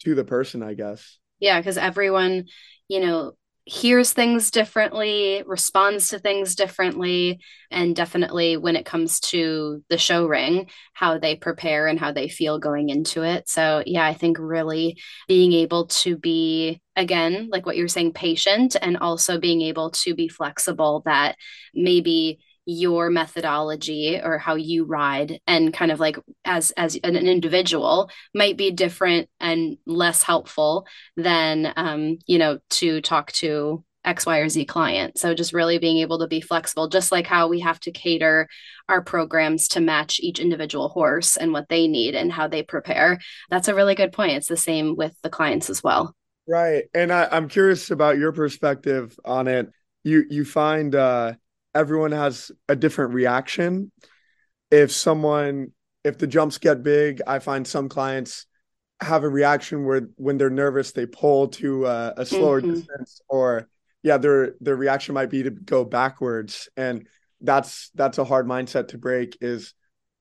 to 0.00 0.14
the 0.14 0.24
person 0.24 0.62
i 0.62 0.74
guess. 0.74 1.18
Yeah 1.40 1.60
because 1.60 1.76
everyone 1.76 2.44
you 2.88 3.00
know 3.00 3.32
hears 3.66 4.12
things 4.12 4.50
differently, 4.50 5.42
responds 5.46 6.08
to 6.08 6.18
things 6.18 6.54
differently, 6.54 7.40
and 7.70 7.96
definitely 7.96 8.56
when 8.58 8.76
it 8.76 8.84
comes 8.84 9.20
to 9.20 9.82
the 9.88 9.96
show 9.96 10.26
ring, 10.26 10.68
how 10.92 11.18
they 11.18 11.34
prepare 11.34 11.86
and 11.86 11.98
how 11.98 12.12
they 12.12 12.28
feel 12.28 12.58
going 12.58 12.90
into 12.90 13.22
it. 13.22 13.48
So, 13.48 13.82
yeah, 13.86 14.04
I 14.04 14.12
think 14.12 14.36
really 14.38 14.98
being 15.28 15.54
able 15.54 15.86
to 15.86 16.18
be, 16.18 16.80
again, 16.94 17.48
like 17.50 17.64
what 17.64 17.76
you're 17.76 17.88
saying, 17.88 18.12
patient 18.12 18.76
and 18.80 18.98
also 18.98 19.38
being 19.40 19.62
able 19.62 19.90
to 19.92 20.14
be 20.14 20.28
flexible 20.28 21.02
that 21.06 21.36
maybe 21.74 22.40
your 22.66 23.10
methodology 23.10 24.20
or 24.22 24.38
how 24.38 24.54
you 24.54 24.84
ride 24.84 25.40
and 25.46 25.74
kind 25.74 25.92
of 25.92 26.00
like 26.00 26.16
as 26.44 26.70
as 26.72 26.98
an, 27.04 27.16
individual 27.16 28.10
might 28.34 28.56
be 28.56 28.70
different 28.70 29.28
and 29.40 29.76
less 29.86 30.22
helpful 30.22 30.86
than 31.16 31.72
um 31.76 32.18
you 32.26 32.38
know 32.38 32.58
to 32.70 33.00
talk 33.00 33.32
to 33.32 33.84
X, 34.04 34.26
Y, 34.26 34.38
or 34.38 34.48
Z 34.48 34.66
client. 34.66 35.18
So 35.18 35.34
just 35.34 35.52
really 35.52 35.78
being 35.78 35.98
able 35.98 36.18
to 36.18 36.26
be 36.26 36.40
flexible, 36.40 36.88
just 36.88 37.10
like 37.10 37.26
how 37.26 37.48
we 37.48 37.60
have 37.60 37.80
to 37.80 37.90
cater 37.90 38.48
our 38.88 39.02
programs 39.02 39.68
to 39.68 39.80
match 39.80 40.20
each 40.20 40.38
individual 40.38 40.90
horse 40.90 41.36
and 41.36 41.52
what 41.52 41.68
they 41.68 41.88
need 41.88 42.14
and 42.14 42.30
how 42.30 42.46
they 42.48 42.62
prepare. 42.62 43.18
That's 43.50 43.68
a 43.68 43.74
really 43.74 43.94
good 43.94 44.12
point. 44.12 44.32
It's 44.32 44.48
the 44.48 44.56
same 44.56 44.94
with 44.94 45.14
the 45.22 45.30
clients 45.30 45.70
as 45.70 45.82
well. 45.82 46.14
Right. 46.46 46.84
And 46.92 47.10
I, 47.10 47.28
I'm 47.30 47.48
curious 47.48 47.90
about 47.90 48.18
your 48.18 48.32
perspective 48.32 49.18
on 49.24 49.48
it. 49.48 49.70
You 50.02 50.24
you 50.28 50.44
find 50.44 50.94
uh 50.94 51.32
everyone 51.74 52.12
has 52.12 52.50
a 52.68 52.76
different 52.76 53.14
reaction. 53.14 53.90
If 54.70 54.92
someone, 54.92 55.72
if 56.02 56.18
the 56.18 56.26
jumps 56.26 56.58
get 56.58 56.82
big, 56.82 57.22
I 57.26 57.38
find 57.38 57.66
some 57.66 57.88
clients 57.88 58.46
have 59.00 59.24
a 59.24 59.28
reaction 59.28 59.84
where 59.84 60.08
when 60.16 60.38
they're 60.38 60.50
nervous, 60.50 60.92
they 60.92 61.06
pull 61.06 61.48
to 61.48 61.86
a, 61.86 62.14
a 62.18 62.26
slower 62.26 62.60
mm-hmm. 62.60 62.74
distance, 62.74 63.20
or 63.28 63.68
yeah, 64.02 64.18
their 64.18 64.54
their 64.60 64.76
reaction 64.76 65.14
might 65.14 65.30
be 65.30 65.42
to 65.42 65.50
go 65.50 65.84
backwards, 65.84 66.68
and 66.76 67.06
that's 67.40 67.90
that's 67.94 68.18
a 68.18 68.24
hard 68.24 68.46
mindset 68.46 68.88
to 68.88 68.98
break. 68.98 69.36
Is 69.40 69.74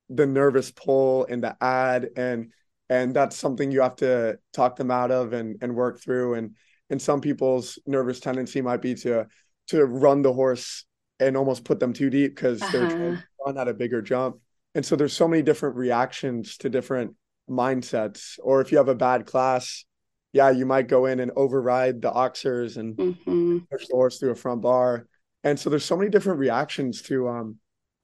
the 0.09 0.25
nervous 0.25 0.71
pull 0.71 1.25
and 1.25 1.43
the 1.43 1.55
ad 1.61 2.09
and 2.15 2.51
and 2.89 3.15
that's 3.15 3.35
something 3.35 3.71
you 3.71 3.81
have 3.81 3.95
to 3.95 4.37
talk 4.51 4.75
them 4.75 4.91
out 4.91 5.11
of 5.11 5.33
and 5.33 5.57
and 5.61 5.75
work 5.75 6.01
through 6.01 6.35
and 6.35 6.55
and 6.89 7.01
some 7.01 7.21
people's 7.21 7.79
nervous 7.87 8.19
tendency 8.19 8.61
might 8.61 8.81
be 8.81 8.93
to 8.93 9.25
to 9.67 9.85
run 9.85 10.21
the 10.21 10.33
horse 10.33 10.85
and 11.27 11.37
almost 11.37 11.63
put 11.63 11.79
them 11.79 11.93
too 11.93 12.09
deep 12.09 12.35
because 12.35 12.61
uh-huh. 12.61 12.71
they're 12.71 12.89
trying 12.89 13.17
to 13.17 13.23
run 13.45 13.57
at 13.57 13.67
a 13.67 13.73
bigger 13.73 14.01
jump. 14.01 14.37
And 14.75 14.85
so 14.85 14.95
there's 14.95 15.13
so 15.13 15.27
many 15.27 15.43
different 15.43 15.75
reactions 15.75 16.57
to 16.57 16.69
different 16.69 17.15
mindsets. 17.49 18.39
Or 18.41 18.61
if 18.61 18.71
you 18.71 18.77
have 18.77 18.87
a 18.87 18.95
bad 18.95 19.25
class, 19.25 19.85
yeah, 20.31 20.49
you 20.49 20.65
might 20.65 20.87
go 20.87 21.05
in 21.05 21.19
and 21.19 21.31
override 21.35 22.01
the 22.01 22.11
oxers 22.11 22.77
and 22.77 22.95
mm-hmm. 22.95 23.57
push 23.71 23.87
the 23.87 23.95
horse 23.95 24.19
through 24.19 24.31
a 24.31 24.35
front 24.35 24.61
bar. 24.61 25.07
And 25.43 25.59
so 25.59 25.69
there's 25.69 25.85
so 25.85 25.97
many 25.97 26.09
different 26.09 26.39
reactions 26.39 27.01
to 27.03 27.27
um 27.27 27.57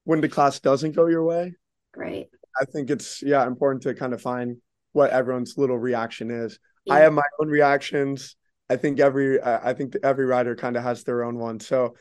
when 0.04 0.22
the 0.22 0.30
class 0.30 0.60
doesn't 0.60 0.96
go 0.96 1.08
your 1.08 1.24
way. 1.24 1.56
Great. 1.94 2.28
I 2.60 2.66
think 2.66 2.90
it's 2.90 3.24
yeah 3.24 3.46
important 3.48 3.84
to 3.84 3.94
kind 3.96 4.14
of 4.14 4.22
find 4.22 4.58
what 4.92 5.10
everyone's 5.12 5.58
little 5.58 5.78
reaction 5.78 6.30
is. 6.30 6.60
Yeah. 6.86 6.96
I 6.96 7.00
have 7.00 7.14
my 7.14 7.24
own 7.40 7.48
reactions. 7.48 8.36
I 8.70 8.76
think 8.76 9.00
every 9.00 9.42
I 9.42 9.74
think 9.74 9.96
every 10.04 10.26
rider 10.26 10.56
kind 10.56 10.78
of 10.78 10.84
has 10.84 11.04
their 11.04 11.24
own 11.24 11.40
one. 11.40 11.60
So 11.60 11.96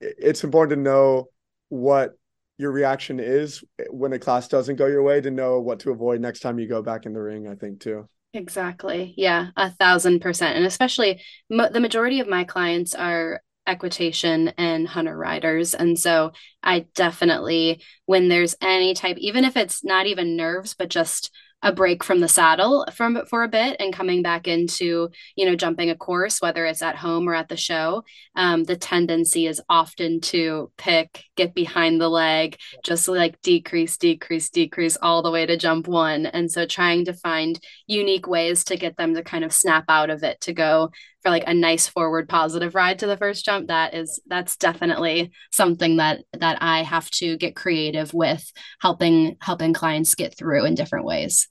it's 0.00 0.44
important 0.44 0.78
to 0.78 0.82
know 0.82 1.28
what 1.68 2.12
your 2.56 2.72
reaction 2.72 3.20
is 3.20 3.62
when 3.90 4.12
a 4.12 4.18
class 4.18 4.48
doesn't 4.48 4.76
go 4.76 4.86
your 4.86 5.02
way 5.02 5.20
to 5.20 5.30
know 5.30 5.60
what 5.60 5.80
to 5.80 5.90
avoid 5.90 6.20
next 6.20 6.40
time 6.40 6.58
you 6.58 6.66
go 6.68 6.82
back 6.82 7.06
in 7.06 7.12
the 7.12 7.20
ring 7.20 7.46
i 7.46 7.54
think 7.54 7.80
too. 7.80 8.08
Exactly. 8.34 9.14
Yeah 9.16 9.48
a 9.56 9.70
thousand 9.70 10.20
percent. 10.20 10.56
And 10.56 10.66
especially 10.66 11.22
the 11.48 11.80
majority 11.80 12.20
of 12.20 12.28
my 12.28 12.44
clients 12.44 12.94
are 12.94 13.40
equitation 13.66 14.48
and 14.58 14.86
hunter 14.86 15.16
riders. 15.16 15.74
And 15.74 15.98
so 15.98 16.32
i 16.62 16.86
definitely 16.94 17.82
when 18.06 18.28
there's 18.28 18.54
any 18.60 18.94
type 18.94 19.16
even 19.18 19.44
if 19.44 19.56
it's 19.56 19.84
not 19.84 20.06
even 20.06 20.36
nerves 20.36 20.74
but 20.74 20.88
just 20.88 21.30
a 21.62 21.72
break 21.72 22.04
from 22.04 22.20
the 22.20 22.28
saddle 22.28 22.86
from 22.94 23.24
for 23.26 23.42
a 23.42 23.48
bit 23.48 23.76
and 23.80 23.92
coming 23.92 24.22
back 24.22 24.46
into 24.46 25.08
you 25.34 25.44
know 25.44 25.56
jumping 25.56 25.90
a 25.90 25.96
course 25.96 26.40
whether 26.40 26.64
it's 26.64 26.82
at 26.82 26.94
home 26.94 27.28
or 27.28 27.34
at 27.34 27.48
the 27.48 27.56
show 27.56 28.04
um, 28.36 28.62
the 28.64 28.76
tendency 28.76 29.46
is 29.46 29.60
often 29.68 30.20
to 30.20 30.70
pick 30.76 31.24
get 31.36 31.54
behind 31.54 32.00
the 32.00 32.08
leg 32.08 32.56
just 32.84 33.08
like 33.08 33.40
decrease 33.42 33.96
decrease 33.96 34.50
decrease 34.50 34.96
all 35.02 35.22
the 35.22 35.30
way 35.30 35.46
to 35.46 35.56
jump 35.56 35.86
one. 35.86 36.26
And 36.26 36.50
so 36.50 36.66
trying 36.66 37.04
to 37.06 37.12
find 37.12 37.58
unique 37.86 38.26
ways 38.26 38.64
to 38.64 38.76
get 38.76 38.96
them 38.96 39.14
to 39.14 39.22
kind 39.22 39.44
of 39.44 39.52
snap 39.52 39.84
out 39.88 40.10
of 40.10 40.22
it 40.22 40.40
to 40.42 40.52
go 40.52 40.90
for 41.22 41.30
like 41.30 41.44
a 41.46 41.54
nice 41.54 41.86
forward 41.86 42.28
positive 42.28 42.74
ride 42.74 42.98
to 42.98 43.06
the 43.06 43.16
first 43.16 43.44
jump 43.44 43.68
that 43.68 43.94
is 43.94 44.20
that's 44.26 44.56
definitely 44.56 45.30
something 45.52 45.96
that 45.96 46.20
that 46.32 46.58
i 46.60 46.82
have 46.82 47.10
to 47.10 47.36
get 47.36 47.56
creative 47.56 48.12
with 48.14 48.52
helping 48.80 49.36
helping 49.40 49.72
clients 49.72 50.14
get 50.14 50.36
through 50.36 50.64
in 50.64 50.74
different 50.74 51.04
ways 51.04 51.48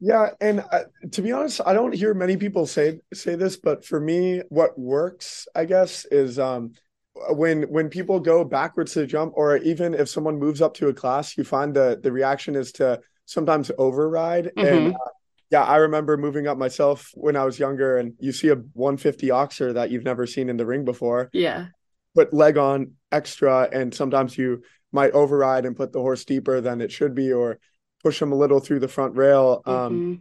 yeah 0.00 0.30
and 0.40 0.64
uh, 0.72 0.84
to 1.10 1.22
be 1.22 1.32
honest 1.32 1.60
i 1.66 1.72
don't 1.72 1.94
hear 1.94 2.14
many 2.14 2.36
people 2.36 2.66
say 2.66 3.00
say 3.12 3.34
this 3.34 3.56
but 3.56 3.84
for 3.84 4.00
me 4.00 4.42
what 4.48 4.78
works 4.78 5.48
i 5.54 5.64
guess 5.64 6.04
is 6.06 6.38
um 6.38 6.72
when 7.30 7.64
when 7.64 7.88
people 7.88 8.20
go 8.20 8.44
backwards 8.44 8.92
to 8.92 9.00
the 9.00 9.06
jump 9.06 9.32
or 9.36 9.56
even 9.58 9.94
if 9.94 10.08
someone 10.08 10.38
moves 10.38 10.62
up 10.62 10.74
to 10.74 10.88
a 10.88 10.94
class 10.94 11.36
you 11.36 11.44
find 11.44 11.74
the 11.74 11.98
the 12.02 12.12
reaction 12.12 12.54
is 12.54 12.70
to 12.70 13.00
sometimes 13.26 13.70
override 13.76 14.52
mm-hmm. 14.56 14.66
and 14.66 14.94
uh, 14.94 14.98
yeah, 15.50 15.64
I 15.64 15.76
remember 15.76 16.16
moving 16.16 16.46
up 16.46 16.58
myself 16.58 17.10
when 17.14 17.34
I 17.36 17.44
was 17.44 17.58
younger, 17.58 17.96
and 17.96 18.12
you 18.18 18.32
see 18.32 18.48
a 18.48 18.56
150 18.56 19.28
oxer 19.28 19.74
that 19.74 19.90
you've 19.90 20.04
never 20.04 20.26
seen 20.26 20.48
in 20.48 20.58
the 20.58 20.66
ring 20.66 20.84
before. 20.84 21.30
Yeah. 21.32 21.66
Put 22.14 22.34
leg 22.34 22.58
on 22.58 22.92
extra, 23.10 23.68
and 23.72 23.94
sometimes 23.94 24.36
you 24.36 24.62
might 24.92 25.12
override 25.12 25.64
and 25.64 25.76
put 25.76 25.92
the 25.92 26.00
horse 26.00 26.24
deeper 26.24 26.60
than 26.60 26.80
it 26.80 26.92
should 26.92 27.14
be, 27.14 27.32
or 27.32 27.58
push 28.02 28.20
them 28.20 28.32
a 28.32 28.36
little 28.36 28.60
through 28.60 28.80
the 28.80 28.88
front 28.88 29.16
rail. 29.16 29.62
Um, 29.64 29.74
mm-hmm. 29.74 30.14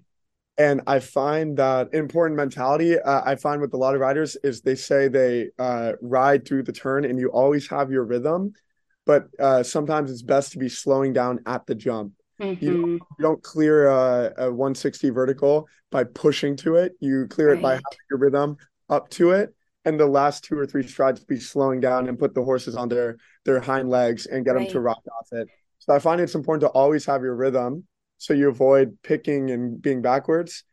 and 0.57 0.81
I 0.87 0.99
find 0.99 1.57
that 1.57 1.93
important 1.93 2.37
mentality. 2.37 2.97
Uh, 2.97 3.21
I 3.25 3.35
find 3.35 3.59
with 3.59 3.73
a 3.73 3.77
lot 3.77 3.95
of 3.95 4.01
riders 4.01 4.37
is 4.43 4.61
they 4.61 4.75
say 4.75 5.09
they 5.09 5.49
uh, 5.59 5.93
ride 6.01 6.47
through 6.47 6.63
the 6.63 6.73
turn, 6.73 7.03
and 7.03 7.19
you 7.19 7.29
always 7.29 7.67
have 7.67 7.91
your 7.91 8.05
rhythm. 8.05 8.53
but 9.05 9.27
uh, 9.39 9.63
sometimes 9.63 10.09
it's 10.09 10.21
best 10.21 10.53
to 10.53 10.57
be 10.57 10.69
slowing 10.69 11.11
down 11.11 11.39
at 11.45 11.65
the 11.65 11.75
jump. 11.75 12.13
Mm-hmm. 12.39 12.63
You, 12.63 12.71
don't, 12.71 12.91
you, 12.91 13.01
don't, 13.19 13.43
clear 13.43 13.87
a, 13.87 14.33
a, 14.37 14.51
160 14.51 15.09
vertical 15.09 15.67
by 15.91 16.03
pushing 16.03 16.55
to 16.57 16.75
it. 16.75 16.93
You 16.99 17.25
clear 17.27 17.49
right. 17.49 17.57
it 17.57 17.61
by 17.61 17.71
having 17.71 17.83
your 18.09 18.19
rhythm 18.19 18.57
up 18.89 19.09
to 19.11 19.31
it, 19.31 19.55
and 19.85 19.99
the 19.99 20.05
last 20.05 20.43
two 20.43 20.57
or 20.57 20.65
three 20.65 20.85
strides 20.85 21.23
be 21.23 21.39
slowing 21.39 21.79
down 21.79 22.07
and 22.07 22.19
put 22.19 22.35
the 22.35 22.43
horses 22.43 22.75
on 22.75 22.89
their 22.89 23.17
their 23.45 23.59
hind 23.59 23.89
legs 23.89 24.27
and 24.27 24.45
get 24.45 24.51
right. 24.51 24.63
them 24.63 24.71
to 24.71 24.79
rock 24.79 25.01
off 25.19 25.27
it. 25.31 25.47
So 25.79 25.95
I 25.95 25.99
find 25.99 26.21
it's 26.21 26.35
important 26.35 26.61
to 26.61 26.77
always 26.77 27.05
have 27.05 27.23
your 27.23 27.35
rhythm 27.35 27.85
so 28.17 28.33
you 28.33 28.49
avoid 28.49 28.97
picking 29.03 29.51
and 29.51 29.81
being 29.81 30.01
backwards. 30.01 30.63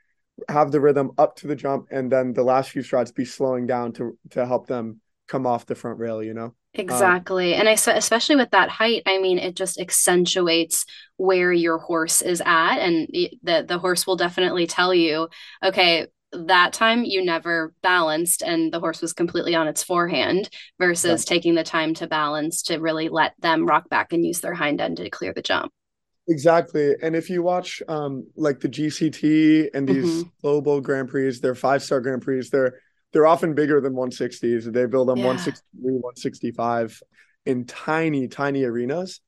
Have 0.48 0.72
the 0.72 0.81
rhythm 0.81 1.12
up 1.16 1.37
to 1.37 1.46
the 1.46 1.55
jump, 1.55 1.87
and 1.90 2.11
then 2.11 2.33
the 2.33 2.42
last 2.42 2.70
few 2.70 2.83
strides 2.83 3.12
be 3.12 3.24
slowing 3.24 3.66
down 3.66 3.92
to 3.92 4.18
to 4.31 4.44
help 4.44 4.66
them 4.66 5.00
come 5.29 5.46
off 5.46 5.66
the 5.66 5.74
front 5.74 5.98
rail. 5.98 6.22
You 6.22 6.35
know. 6.35 6.55
Um, 6.76 6.80
Exactly. 6.80 7.54
Um, 7.54 7.60
and 7.60 7.68
I 7.68 7.72
especially 7.72 8.37
with 8.37 8.50
that 8.50 8.68
height, 8.68 9.02
I 9.06 9.18
mean, 9.18 9.38
it 9.38 9.54
just 9.54 9.78
accentuates 9.78 10.87
where 11.16 11.52
your 11.52 11.78
horse 11.78 12.20
is 12.22 12.42
at 12.44 12.78
and 12.78 13.08
the 13.12 13.64
the 13.66 13.78
horse 13.78 14.06
will 14.06 14.16
definitely 14.16 14.66
tell 14.66 14.92
you, 14.92 15.28
okay, 15.62 16.08
that 16.32 16.72
time 16.72 17.04
you 17.04 17.24
never 17.24 17.72
balanced 17.82 18.42
and 18.42 18.72
the 18.72 18.80
horse 18.80 19.00
was 19.00 19.12
completely 19.12 19.54
on 19.54 19.68
its 19.68 19.84
forehand 19.84 20.50
versus 20.78 21.24
taking 21.24 21.54
the 21.54 21.62
time 21.62 21.94
to 21.94 22.08
balance 22.08 22.62
to 22.62 22.78
really 22.78 23.08
let 23.08 23.34
them 23.38 23.66
rock 23.66 23.88
back 23.88 24.12
and 24.12 24.24
use 24.24 24.40
their 24.40 24.54
hind 24.54 24.80
end 24.80 24.96
to 24.96 25.08
clear 25.10 25.32
the 25.32 25.42
jump. 25.42 25.72
Exactly. 26.26 26.94
And 27.02 27.14
if 27.14 27.30
you 27.30 27.42
watch 27.42 27.82
um 27.87 28.26
like 28.34 28.60
the 28.60 28.68
GCT 28.68 29.68
and 29.74 29.87
these 29.87 30.06
mm-hmm. 30.06 30.28
global 30.40 30.80
Grand 30.80 31.08
Prix, 31.08 31.38
they're 31.38 31.54
five 31.54 31.82
star 31.82 32.00
Grand 32.00 32.22
Prix, 32.22 32.48
they're 32.50 32.80
they're 33.14 33.27
often 33.27 33.55
bigger 33.55 33.81
than 33.81 33.94
160s. 33.94 34.70
They 34.70 34.87
build 34.87 35.09
them 35.09 35.18
yeah. 35.18 35.27
163, 35.27 35.92
165 35.92 37.00
in 37.46 37.64
tiny, 37.64 38.27
tiny 38.27 38.64
arenas. 38.64 39.20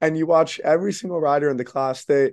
And 0.00 0.16
you 0.16 0.26
watch 0.26 0.58
every 0.60 0.92
single 0.92 1.20
rider 1.20 1.50
in 1.50 1.58
the 1.58 1.64
class, 1.64 2.04
they 2.06 2.32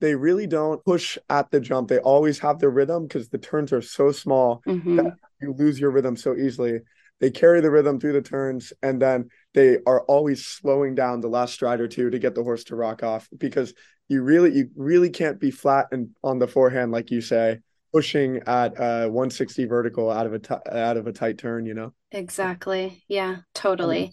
they 0.00 0.14
really 0.14 0.46
don't 0.46 0.84
push 0.84 1.18
at 1.28 1.50
the 1.50 1.60
jump. 1.60 1.88
They 1.88 1.98
always 1.98 2.38
have 2.40 2.58
their 2.58 2.70
rhythm 2.70 3.06
because 3.06 3.28
the 3.28 3.38
turns 3.38 3.72
are 3.72 3.82
so 3.82 4.12
small 4.12 4.62
mm-hmm. 4.66 4.96
that 4.96 5.14
you 5.40 5.54
lose 5.56 5.78
your 5.78 5.90
rhythm 5.90 6.16
so 6.16 6.36
easily. 6.36 6.80
They 7.20 7.30
carry 7.30 7.60
the 7.60 7.70
rhythm 7.70 7.98
through 7.98 8.12
the 8.12 8.22
turns 8.22 8.72
and 8.82 9.00
then 9.00 9.30
they 9.54 9.78
are 9.86 10.02
always 10.02 10.44
slowing 10.44 10.94
down 10.94 11.20
the 11.20 11.28
last 11.28 11.54
stride 11.54 11.80
or 11.80 11.88
two 11.88 12.10
to 12.10 12.18
get 12.18 12.34
the 12.34 12.42
horse 12.42 12.64
to 12.64 12.76
rock 12.76 13.02
off 13.02 13.28
because 13.38 13.72
you 14.08 14.22
really 14.22 14.52
you 14.52 14.70
really 14.76 15.10
can't 15.10 15.40
be 15.40 15.50
flat 15.50 15.86
and 15.90 16.10
on 16.22 16.38
the 16.38 16.48
forehand 16.48 16.92
like 16.92 17.10
you 17.10 17.20
say 17.20 17.60
pushing 17.94 18.38
at 18.46 18.78
uh 18.78 19.06
160 19.06 19.66
vertical 19.66 20.10
out 20.10 20.26
of 20.26 20.34
a 20.34 20.38
t- 20.40 20.70
out 20.72 20.96
of 20.96 21.06
a 21.06 21.12
tight 21.12 21.38
turn, 21.38 21.64
you 21.64 21.74
know. 21.74 21.92
Exactly. 22.10 23.04
Yeah, 23.08 23.38
totally. 23.54 24.12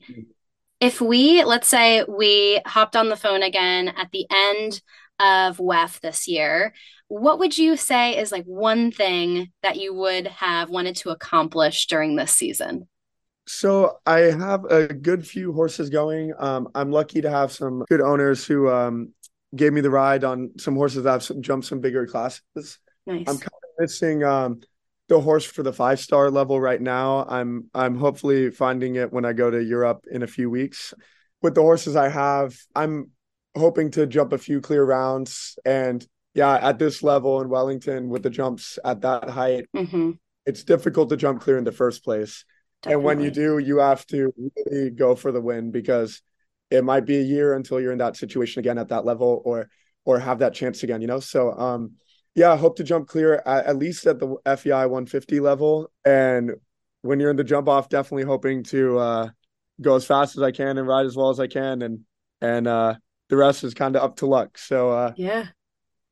If 0.80 1.02
we 1.02 1.44
let's 1.44 1.67
say 1.67 2.04
we 2.08 2.62
hopped 2.65 2.96
on 2.96 3.10
the 3.10 3.15
phone 3.15 3.41
again 3.41 3.88
at 3.89 4.12
the 4.12 4.28
end 4.30 4.82
of 5.20 5.58
WEF 5.58 6.00
this 6.00 6.28
year, 6.28 6.74
what 7.08 7.39
would 7.39 7.58
you 7.58 7.76
say 7.76 8.17
is 8.17 8.32
like 8.32 8.46
one 8.46 8.91
thing 8.91 9.52
that 9.63 9.78
you 9.78 9.94
would 9.94 10.28
have 10.28 10.70
wanted 10.70 10.96
to 10.98 11.10
accomplish 11.10 11.88
during 11.88 12.15
this 12.15 12.32
season? 12.32 12.88
So 13.48 13.98
I 14.06 14.20
have 14.20 14.65
a 14.65 14.88
good 14.88 15.28
few 15.28 15.52
horses 15.54 15.89
going. 15.89 16.34
Um, 16.38 16.70
I'm 16.76 16.91
lucky 16.91 17.22
to 17.22 17.30
have 17.30 17.52
some 17.52 17.84
good 17.89 18.00
owners 18.00 18.46
who 18.46 18.70
um, 18.70 19.13
gave 19.56 19.74
me 19.74 19.82
the 19.82 19.89
ride 19.89 20.24
on 20.24 20.52
some 20.58 20.76
horses 20.76 21.04
that 21.04 21.28
have 21.28 21.41
jumped 21.41 21.65
some 21.65 21.82
bigger 21.82 22.06
classes. 22.06 22.80
Nice. 23.06 23.28
I'm 23.28 23.38
kind 23.38 23.61
missing 23.82 24.24
um, 24.24 24.62
the 25.10 25.20
horse 25.20 25.44
for 25.44 25.63
the 25.63 25.74
five 25.74 26.00
star 26.00 26.30
level 26.32 26.62
right 26.62 26.82
now. 26.82 27.26
I'm 27.28 27.70
I'm 27.74 27.96
hopefully 27.96 28.52
finding 28.52 28.96
it 28.96 29.12
when 29.12 29.26
I 29.26 29.34
go 29.34 29.52
to 29.52 29.62
Europe 29.62 30.06
in 30.10 30.24
a 30.24 30.28
few 30.28 30.50
weeks. 30.50 30.94
With 31.41 31.56
the 31.56 31.62
horses 31.62 31.96
I 31.96 32.08
have, 32.08 32.56
I'm 32.76 33.10
hoping 33.56 33.91
to 33.91 34.08
jump 34.08 34.32
a 34.32 34.38
few 34.38 34.62
clear 34.62 34.86
rounds. 34.86 35.58
And 35.65 36.06
yeah, 36.34 36.54
at 36.56 36.80
this 36.80 37.04
level 37.04 37.41
in 37.41 37.50
Wellington 37.50 38.10
with 38.10 38.24
the 38.24 38.30
jumps 38.30 38.80
at 38.86 39.02
that 39.02 39.30
height, 39.30 39.65
mm-hmm. 39.76 40.12
it's 40.46 40.63
difficult 40.63 41.10
to 41.10 41.17
jump 41.17 41.41
clear 41.41 41.58
in 41.58 41.63
the 41.63 41.72
first 41.72 42.04
place. 42.04 42.46
Definitely. 42.84 42.94
And 42.94 43.04
when 43.04 43.20
you 43.20 43.32
do, 43.32 43.58
you 43.58 43.80
have 43.80 44.06
to 44.08 44.34
really 44.38 44.91
go 44.91 45.15
for 45.15 45.32
the 45.32 45.41
win 45.41 45.72
because 45.72 46.22
it 46.70 46.84
might 46.84 47.06
be 47.06 47.17
a 47.17 47.24
year 47.24 47.54
until 47.54 47.82
you're 47.82 47.91
in 47.91 47.98
that 47.98 48.15
situation 48.15 48.60
again 48.60 48.78
at 48.78 48.89
that 48.89 49.06
level 49.06 49.41
or 49.44 49.70
or 50.06 50.20
have 50.20 50.39
that 50.39 50.54
chance 50.54 50.84
again, 50.84 51.02
you 51.02 51.08
know? 51.08 51.20
So 51.20 51.52
um 51.52 51.91
yeah, 52.36 52.52
I 52.52 52.56
hope 52.56 52.78
to 52.78 52.84
jump 52.84 53.08
clear 53.08 53.41
at, 53.46 53.65
at 53.65 53.78
least 53.78 54.06
at 54.08 54.20
the 54.20 54.36
FEI 54.46 54.86
150 54.86 55.39
level. 55.39 55.91
And 56.06 56.52
when 57.02 57.20
you're 57.20 57.32
in 57.32 57.36
the 57.38 57.44
jump 57.44 57.67
off, 57.67 57.89
definitely 57.89 58.24
hoping 58.24 58.63
to 58.65 58.98
uh 59.00 59.30
go 59.82 59.96
as 59.96 60.06
fast 60.06 60.38
as 60.38 60.44
I 60.44 60.52
can 60.52 60.78
and 60.78 60.88
ride 60.88 61.06
as 61.06 61.15
well 61.15 61.30
as 61.30 61.39
I 61.39 61.48
can 61.48 61.82
and 61.82 62.02
and 62.39 62.67
uh 62.67 62.96
the 63.30 63.38
rest 63.38 63.63
is 63.63 63.74
kind 63.74 63.96
of 63.96 64.04
up 64.04 64.17
to 64.17 64.26
luck. 64.26 64.58
So 64.58 64.91
uh, 64.91 65.13
yeah, 65.15 65.48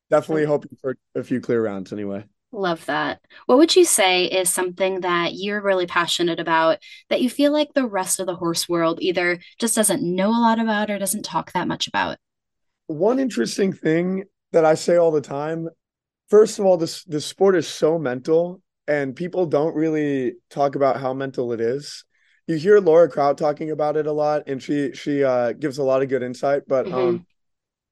definitely 0.10 0.46
hoping 0.46 0.78
for 0.82 0.96
a 1.16 1.24
few 1.24 1.42
clear 1.42 1.64
rounds 1.64 1.92
anyway. 1.92 2.24
Love 2.52 2.86
that. 2.88 3.22
What 3.46 3.60
would 3.60 3.76
you 3.76 3.86
say 3.86 4.26
is 4.26 4.50
something 4.50 5.02
that 5.02 5.34
you're 5.36 5.62
really 5.62 5.86
passionate 5.86 6.40
about 6.40 6.80
that 7.10 7.22
you 7.22 7.30
feel 7.30 7.52
like 7.52 7.74
the 7.74 7.86
rest 7.86 8.20
of 8.20 8.26
the 8.26 8.36
horse 8.38 8.68
world 8.68 9.00
either 9.02 9.40
just 9.60 9.76
doesn't 9.76 10.02
know 10.02 10.30
a 10.30 10.42
lot 10.42 10.60
about 10.60 10.90
or 10.90 10.98
doesn't 10.98 11.24
talk 11.24 11.52
that 11.52 11.68
much 11.68 11.88
about? 11.88 12.18
One 12.88 13.20
interesting 13.20 13.72
thing 13.74 14.24
that 14.52 14.66
I 14.66 14.74
say 14.74 14.96
all 14.96 15.12
the 15.12 15.22
time, 15.22 15.70
first 16.30 16.60
of 16.60 16.66
all, 16.66 16.78
this 16.78 17.04
this 17.04 17.26
sport 17.26 17.56
is 17.56 17.68
so 17.68 17.98
mental 17.98 18.62
and 18.88 19.16
people 19.16 19.46
don't 19.46 19.76
really 19.76 20.34
talk 20.50 20.76
about 20.76 21.00
how 21.00 21.14
mental 21.14 21.54
it 21.54 21.62
is 21.62 22.06
you 22.50 22.56
hear 22.56 22.80
Laura 22.80 23.08
Kraut 23.08 23.38
talking 23.38 23.70
about 23.70 23.96
it 23.96 24.08
a 24.08 24.12
lot, 24.12 24.44
and 24.48 24.62
she 24.62 24.92
she 24.94 25.24
uh, 25.24 25.54
gives 25.54 25.78
a 25.78 25.84
lot 25.84 26.02
of 26.02 26.10
good 26.10 26.24
insight. 26.24 26.64
But 26.68 26.88
mm-hmm. 26.88 26.96
um, 26.96 27.26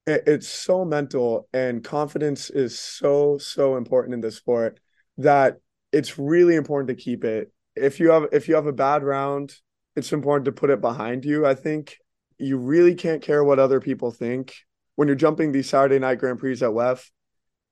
it, 0.04 0.24
it's 0.26 0.48
so 0.48 0.84
mental, 0.84 1.48
and 1.52 1.84
confidence 1.84 2.50
is 2.50 2.78
so 2.78 3.38
so 3.38 3.76
important 3.76 4.14
in 4.14 4.20
this 4.20 4.36
sport 4.36 4.80
that 5.18 5.58
it's 5.92 6.18
really 6.18 6.56
important 6.56 6.88
to 6.88 7.00
keep 7.00 7.22
it. 7.22 7.52
If 7.76 8.00
you 8.00 8.10
have 8.10 8.26
if 8.32 8.48
you 8.48 8.56
have 8.56 8.66
a 8.66 8.72
bad 8.72 9.04
round, 9.04 9.54
it's 9.94 10.12
important 10.12 10.46
to 10.46 10.52
put 10.52 10.70
it 10.70 10.80
behind 10.80 11.24
you. 11.24 11.46
I 11.46 11.54
think 11.54 11.96
you 12.36 12.58
really 12.58 12.96
can't 12.96 13.22
care 13.22 13.44
what 13.44 13.60
other 13.60 13.78
people 13.78 14.10
think 14.10 14.56
when 14.96 15.06
you're 15.06 15.14
jumping 15.14 15.52
these 15.52 15.68
Saturday 15.68 16.00
night 16.00 16.18
Grand 16.18 16.40
Prix 16.40 16.54
at 16.54 16.72
WEF. 16.72 17.08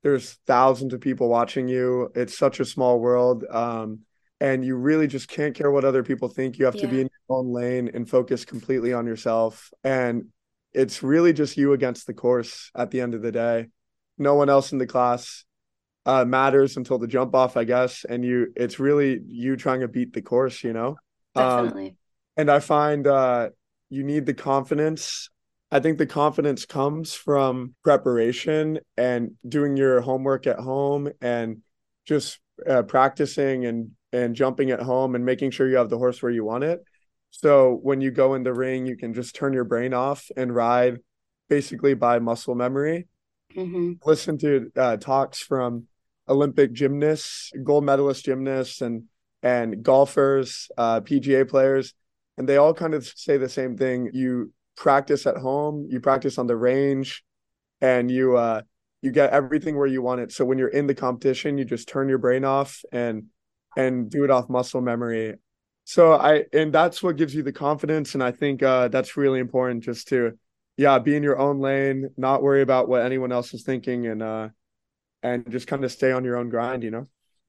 There's 0.07 0.39
thousands 0.47 0.93
of 0.93 1.01
people 1.01 1.27
watching 1.27 1.67
you. 1.67 2.09
It's 2.15 2.37
such 2.37 2.61
a 2.61 2.65
small 2.65 2.97
world. 2.97 3.43
Um, 3.43 3.99
and 4.39 4.63
you 4.63 4.77
really 4.77 5.05
just 5.05 5.27
can't 5.27 5.53
care 5.53 5.69
what 5.69 5.83
other 5.83 6.01
people 6.01 6.29
think. 6.29 6.57
You 6.57 6.63
have 6.63 6.75
yeah. 6.75 6.83
to 6.83 6.87
be 6.87 7.01
in 7.01 7.09
your 7.27 7.37
own 7.37 7.51
lane 7.51 7.91
and 7.93 8.09
focus 8.09 8.45
completely 8.45 8.93
on 8.93 9.05
yourself. 9.05 9.69
And 9.83 10.27
it's 10.71 11.03
really 11.03 11.33
just 11.33 11.57
you 11.57 11.73
against 11.73 12.07
the 12.07 12.13
course 12.13 12.71
at 12.73 12.89
the 12.89 13.01
end 13.01 13.15
of 13.15 13.21
the 13.21 13.33
day. 13.33 13.67
No 14.17 14.35
one 14.35 14.47
else 14.47 14.71
in 14.71 14.77
the 14.77 14.87
class 14.87 15.43
uh, 16.05 16.23
matters 16.23 16.77
until 16.77 16.99
the 16.99 17.07
jump 17.07 17.35
off, 17.35 17.57
I 17.57 17.65
guess. 17.65 18.05
And 18.07 18.23
you, 18.23 18.53
it's 18.55 18.79
really 18.79 19.19
you 19.27 19.57
trying 19.57 19.81
to 19.81 19.89
beat 19.89 20.13
the 20.13 20.21
course, 20.21 20.63
you 20.63 20.71
know? 20.71 20.95
Um, 21.35 21.65
Definitely. 21.65 21.89
Um, 21.89 21.97
and 22.37 22.49
I 22.49 22.59
find 22.59 23.05
uh, 23.05 23.49
you 23.89 24.05
need 24.05 24.25
the 24.25 24.33
confidence. 24.33 25.29
I 25.71 25.79
think 25.79 25.97
the 25.97 26.05
confidence 26.05 26.65
comes 26.65 27.13
from 27.13 27.75
preparation 27.83 28.79
and 28.95 29.31
doing 29.47 29.75
your 29.75 30.01
homework 30.01 30.47
at 30.47 30.59
home 30.59 31.09
and 31.21 31.61
just 32.05 32.39
uh, 32.67 32.83
practicing 32.83 33.65
and 33.65 33.91
and 34.13 34.35
jumping 34.35 34.71
at 34.71 34.81
home 34.81 35.15
and 35.15 35.25
making 35.25 35.51
sure 35.51 35.69
you 35.69 35.75
have 35.75 35.89
the 35.89 35.97
horse 35.97 36.21
where 36.21 36.31
you 36.31 36.45
want 36.45 36.63
it. 36.63 36.81
So 37.31 37.77
when 37.83 37.99
you 37.99 38.09
go 38.09 38.35
in 38.35 38.43
the 38.43 38.53
ring, 38.53 38.85
you 38.85 38.95
can 38.95 39.13
just 39.13 39.35
turn 39.35 39.51
your 39.51 39.65
brain 39.65 39.93
off 39.93 40.25
and 40.37 40.55
ride 40.55 40.99
basically 41.49 41.93
by 41.93 42.19
muscle 42.19 42.55
memory. 42.55 43.07
Mm-hmm. 43.55 43.93
Listen 44.05 44.37
to 44.39 44.71
uh, 44.75 44.97
talks 44.97 45.39
from 45.39 45.87
Olympic 46.29 46.73
gymnasts, 46.73 47.51
gold 47.63 47.83
medalist 47.83 48.25
gymnasts, 48.25 48.81
and 48.81 49.03
and 49.43 49.83
golfers, 49.83 50.69
uh, 50.77 51.01
PGA 51.01 51.47
players, 51.47 51.93
and 52.37 52.47
they 52.47 52.57
all 52.57 52.73
kind 52.73 52.93
of 52.93 53.05
say 53.05 53.37
the 53.37 53.49
same 53.49 53.77
thing. 53.77 54.09
You 54.13 54.51
practice 54.77 55.25
at 55.25 55.37
home, 55.37 55.87
you 55.89 55.99
practice 55.99 56.37
on 56.37 56.47
the 56.47 56.55
range, 56.55 57.23
and 57.81 58.09
you 58.09 58.37
uh, 58.37 58.61
you 59.01 59.11
get 59.11 59.31
everything 59.31 59.75
where 59.75 59.87
you 59.87 60.01
want 60.01 60.21
it. 60.21 60.31
So 60.31 60.45
when 60.45 60.57
you're 60.57 60.67
in 60.69 60.87
the 60.87 60.95
competition, 60.95 61.57
you 61.57 61.65
just 61.65 61.89
turn 61.89 62.07
your 62.07 62.17
brain 62.17 62.45
off 62.45 62.83
and 62.91 63.25
and 63.75 64.09
do 64.09 64.23
it 64.23 64.31
off 64.31 64.49
muscle 64.49 64.81
memory. 64.81 65.35
So 65.83 66.13
I 66.13 66.45
and 66.53 66.73
that's 66.73 67.03
what 67.03 67.15
gives 67.17 67.33
you 67.35 67.43
the 67.43 67.53
confidence 67.53 68.13
and 68.13 68.23
I 68.23 68.31
think 68.31 68.61
uh 68.61 68.89
that's 68.89 69.15
really 69.15 69.39
important 69.39 69.83
just 69.83 70.09
to 70.09 70.37
yeah, 70.77 70.99
be 70.99 71.15
in 71.15 71.23
your 71.23 71.39
own 71.39 71.59
lane, 71.59 72.09
not 72.17 72.43
worry 72.43 72.61
about 72.61 72.87
what 72.87 73.03
anyone 73.03 73.31
else 73.31 73.53
is 73.53 73.63
thinking 73.63 74.07
and 74.07 74.21
uh 74.21 74.49
and 75.23 75.49
just 75.49 75.67
kind 75.67 75.83
of 75.83 75.91
stay 75.91 76.11
on 76.11 76.23
your 76.23 76.37
own 76.37 76.49
grind, 76.49 76.83
you 76.83 76.91
know. 76.91 77.07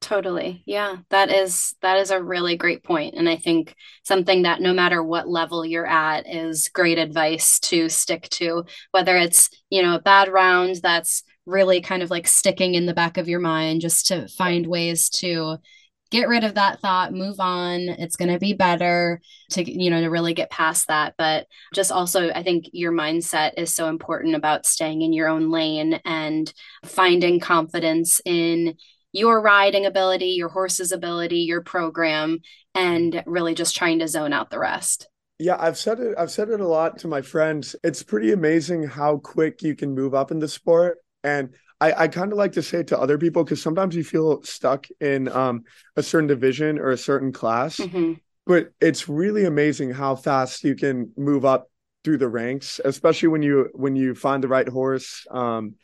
Totally. 0.09 0.63
Yeah. 0.65 0.95
That 1.11 1.29
is 1.29 1.75
that 1.83 1.99
is 1.99 2.09
a 2.09 2.19
really 2.19 2.55
great 2.55 2.83
point 2.83 3.13
and 3.15 3.29
I 3.29 3.35
think 3.35 3.75
something 4.01 4.41
that 4.41 4.59
no 4.59 4.73
matter 4.73 5.03
what 5.03 5.29
level 5.29 5.63
you're 5.63 5.85
at 5.85 6.27
is 6.27 6.67
great 6.73 6.97
advice 6.97 7.59
to 7.59 7.89
stick 7.89 8.27
to 8.31 8.65
whether 8.89 9.15
it's, 9.17 9.51
you 9.69 9.83
know, 9.83 9.93
a 9.93 10.01
bad 10.01 10.27
round 10.27 10.77
that's 10.81 11.21
really 11.45 11.79
kind 11.81 12.01
of 12.01 12.09
like 12.09 12.27
sticking 12.27 12.73
in 12.73 12.87
the 12.87 12.93
back 12.95 13.17
of 13.17 13.27
your 13.27 13.39
mind 13.39 13.81
just 13.81 14.07
to 14.07 14.27
find 14.29 14.65
ways 14.65 15.09
to 15.09 15.59
get 16.09 16.27
rid 16.27 16.43
of 16.43 16.55
that 16.55 16.79
thought, 16.79 17.13
move 17.13 17.39
on. 17.39 17.81
It's 17.81 18.15
going 18.15 18.33
to 18.33 18.39
be 18.39 18.53
better 18.53 19.21
to, 19.51 19.71
you 19.71 19.91
know, 19.91 20.01
to 20.01 20.09
really 20.09 20.33
get 20.33 20.49
past 20.49 20.87
that. 20.87 21.13
But 21.19 21.45
just 21.71 21.91
also, 21.91 22.31
I 22.31 22.41
think 22.41 22.65
your 22.73 22.91
mindset 22.91 23.51
is 23.57 23.75
so 23.75 23.87
important 23.89 24.33
about 24.33 24.65
staying 24.65 25.03
in 25.03 25.13
your 25.13 25.27
own 25.27 25.51
lane 25.51 25.99
and 26.03 26.51
finding 26.83 27.39
confidence 27.39 28.21
in 28.25 28.75
your 29.11 29.41
riding 29.41 29.85
ability, 29.85 30.27
your 30.31 30.49
horse's 30.49 30.91
ability, 30.91 31.39
your 31.39 31.61
program, 31.61 32.39
and 32.75 33.23
really 33.25 33.55
just 33.55 33.75
trying 33.75 33.99
to 33.99 34.07
zone 34.07 34.33
out 34.33 34.49
the 34.49 34.59
rest. 34.59 35.07
Yeah, 35.39 35.55
I've 35.57 35.77
said 35.77 35.99
it. 35.99 36.15
I've 36.17 36.31
said 36.31 36.49
it 36.49 36.59
a 36.59 36.67
lot 36.67 36.99
to 36.99 37.07
my 37.07 37.21
friends. 37.21 37.75
It's 37.83 38.03
pretty 38.03 38.33
amazing 38.33 38.83
how 38.83 39.17
quick 39.17 39.63
you 39.63 39.75
can 39.75 39.95
move 39.95 40.13
up 40.13 40.31
in 40.31 40.39
the 40.39 40.49
sport. 40.49 40.97
And 41.23 41.55
I, 41.81 41.93
I 41.93 42.07
kind 42.09 42.31
of 42.31 42.37
like 42.37 42.51
to 42.53 42.61
say 42.61 42.79
it 42.79 42.87
to 42.87 42.99
other 42.99 43.17
people 43.17 43.43
because 43.43 43.61
sometimes 43.61 43.95
you 43.95 44.03
feel 44.03 44.43
stuck 44.43 44.87
in 44.99 45.29
um, 45.29 45.63
a 45.95 46.03
certain 46.03 46.27
division 46.27 46.77
or 46.77 46.89
a 46.89 46.97
certain 46.97 47.31
class. 47.31 47.77
Mm-hmm. 47.77 48.13
But 48.45 48.73
it's 48.81 49.07
really 49.07 49.45
amazing 49.45 49.91
how 49.91 50.15
fast 50.15 50.63
you 50.63 50.75
can 50.75 51.11
move 51.15 51.45
up 51.45 51.69
through 52.03 52.17
the 52.17 52.27
ranks, 52.27 52.81
especially 52.83 53.29
when 53.29 53.41
you 53.41 53.69
when 53.73 53.95
you 53.95 54.15
find 54.15 54.43
the 54.43 54.47
right 54.47 54.67
horse. 54.67 55.25
Um, 55.29 55.75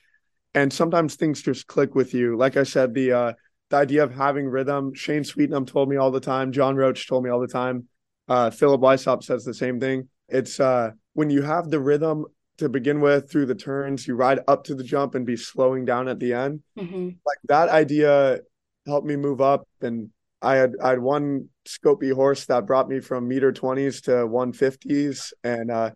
and 0.55 0.71
sometimes 0.71 1.15
things 1.15 1.41
just 1.41 1.67
click 1.67 1.93
with 1.93 2.13
you. 2.13 2.37
Like 2.37 2.57
I 2.57 2.63
said, 2.63 2.93
the 2.93 3.11
uh, 3.11 3.33
the 3.69 3.75
idea 3.75 4.03
of 4.03 4.15
having 4.15 4.47
rhythm. 4.47 4.93
Shane 4.93 5.23
Sweetnam 5.23 5.65
told 5.65 5.89
me 5.89 5.97
all 5.97 6.11
the 6.11 6.19
time. 6.19 6.51
John 6.51 6.75
Roach 6.75 7.07
told 7.07 7.23
me 7.23 7.29
all 7.29 7.41
the 7.41 7.47
time. 7.47 7.87
Uh, 8.27 8.49
Philip 8.49 8.81
Weishaupt 8.81 9.23
says 9.23 9.43
the 9.43 9.53
same 9.53 9.79
thing. 9.79 10.07
It's 10.29 10.59
uh, 10.59 10.91
when 11.13 11.29
you 11.29 11.43
have 11.43 11.69
the 11.69 11.79
rhythm 11.79 12.25
to 12.57 12.69
begin 12.69 13.01
with 13.01 13.29
through 13.29 13.47
the 13.47 13.55
turns, 13.55 14.07
you 14.07 14.15
ride 14.15 14.39
up 14.47 14.63
to 14.63 14.75
the 14.75 14.83
jump 14.83 15.13
and 15.13 15.25
be 15.25 15.35
slowing 15.35 15.83
down 15.83 16.07
at 16.07 16.19
the 16.19 16.33
end. 16.33 16.61
Mm-hmm. 16.79 17.05
Like 17.25 17.37
that 17.49 17.69
idea 17.69 18.39
helped 18.87 19.05
me 19.05 19.17
move 19.17 19.41
up. 19.41 19.67
And 19.81 20.09
I 20.41 20.55
had 20.55 20.75
I 20.81 20.91
had 20.91 20.99
one 20.99 21.49
Scopy 21.67 22.13
horse 22.13 22.45
that 22.45 22.65
brought 22.65 22.87
me 22.87 23.01
from 23.01 23.27
meter 23.27 23.51
twenties 23.51 24.01
to 24.01 24.25
one 24.25 24.53
fifties, 24.53 25.33
and 25.43 25.69
uh, 25.69 25.91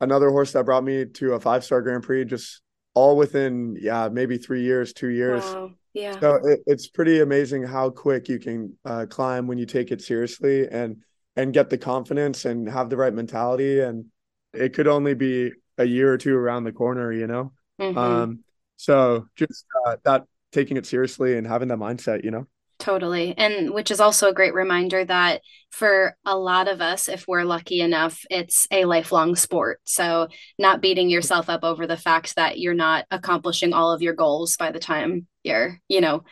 another 0.00 0.30
horse 0.30 0.52
that 0.52 0.66
brought 0.66 0.84
me 0.84 1.06
to 1.06 1.32
a 1.32 1.40
five 1.40 1.64
star 1.64 1.82
Grand 1.82 2.04
Prix. 2.04 2.26
Just 2.26 2.60
all 2.94 3.16
within 3.16 3.76
yeah 3.80 4.08
maybe 4.08 4.38
three 4.38 4.62
years, 4.62 4.92
two 4.92 5.08
years. 5.08 5.42
Wow. 5.42 5.72
Yeah. 5.92 6.18
So 6.18 6.34
it, 6.44 6.60
it's 6.66 6.88
pretty 6.88 7.20
amazing 7.20 7.62
how 7.62 7.90
quick 7.90 8.28
you 8.28 8.38
can 8.38 8.76
uh, 8.84 9.06
climb 9.08 9.46
when 9.46 9.58
you 9.58 9.66
take 9.66 9.92
it 9.92 10.02
seriously 10.02 10.68
and 10.68 11.02
and 11.36 11.52
get 11.52 11.70
the 11.70 11.78
confidence 11.78 12.44
and 12.44 12.68
have 12.68 12.90
the 12.90 12.96
right 12.96 13.12
mentality 13.12 13.80
and 13.80 14.06
it 14.52 14.72
could 14.72 14.86
only 14.86 15.14
be 15.14 15.52
a 15.78 15.84
year 15.84 16.12
or 16.12 16.18
two 16.18 16.36
around 16.36 16.64
the 16.64 16.72
corner 16.72 17.12
you 17.12 17.26
know 17.26 17.52
mm-hmm. 17.80 17.98
um 17.98 18.44
so 18.76 19.26
just 19.34 19.64
uh, 19.86 19.96
that 20.04 20.24
taking 20.52 20.76
it 20.76 20.86
seriously 20.86 21.36
and 21.36 21.46
having 21.46 21.68
that 21.68 21.78
mindset 21.78 22.24
you 22.24 22.30
know 22.30 22.46
totally. 22.84 23.34
And 23.38 23.72
which 23.72 23.90
is 23.90 23.98
also 23.98 24.28
a 24.28 24.34
great 24.34 24.52
reminder 24.52 25.06
that 25.06 25.40
for 25.70 26.18
a 26.26 26.36
lot 26.36 26.68
of 26.68 26.82
us 26.82 27.08
if 27.08 27.26
we're 27.26 27.42
lucky 27.42 27.80
enough 27.80 28.20
it's 28.28 28.66
a 28.70 28.84
lifelong 28.84 29.36
sport. 29.36 29.80
So 29.84 30.28
not 30.58 30.82
beating 30.82 31.08
yourself 31.08 31.48
up 31.48 31.64
over 31.64 31.86
the 31.86 31.96
fact 31.96 32.36
that 32.36 32.58
you're 32.58 32.74
not 32.74 33.06
accomplishing 33.10 33.72
all 33.72 33.90
of 33.90 34.02
your 34.02 34.12
goals 34.12 34.58
by 34.58 34.70
the 34.70 34.78
time 34.78 35.26
you're 35.42 35.80
you 35.88 36.02
know 36.02 36.24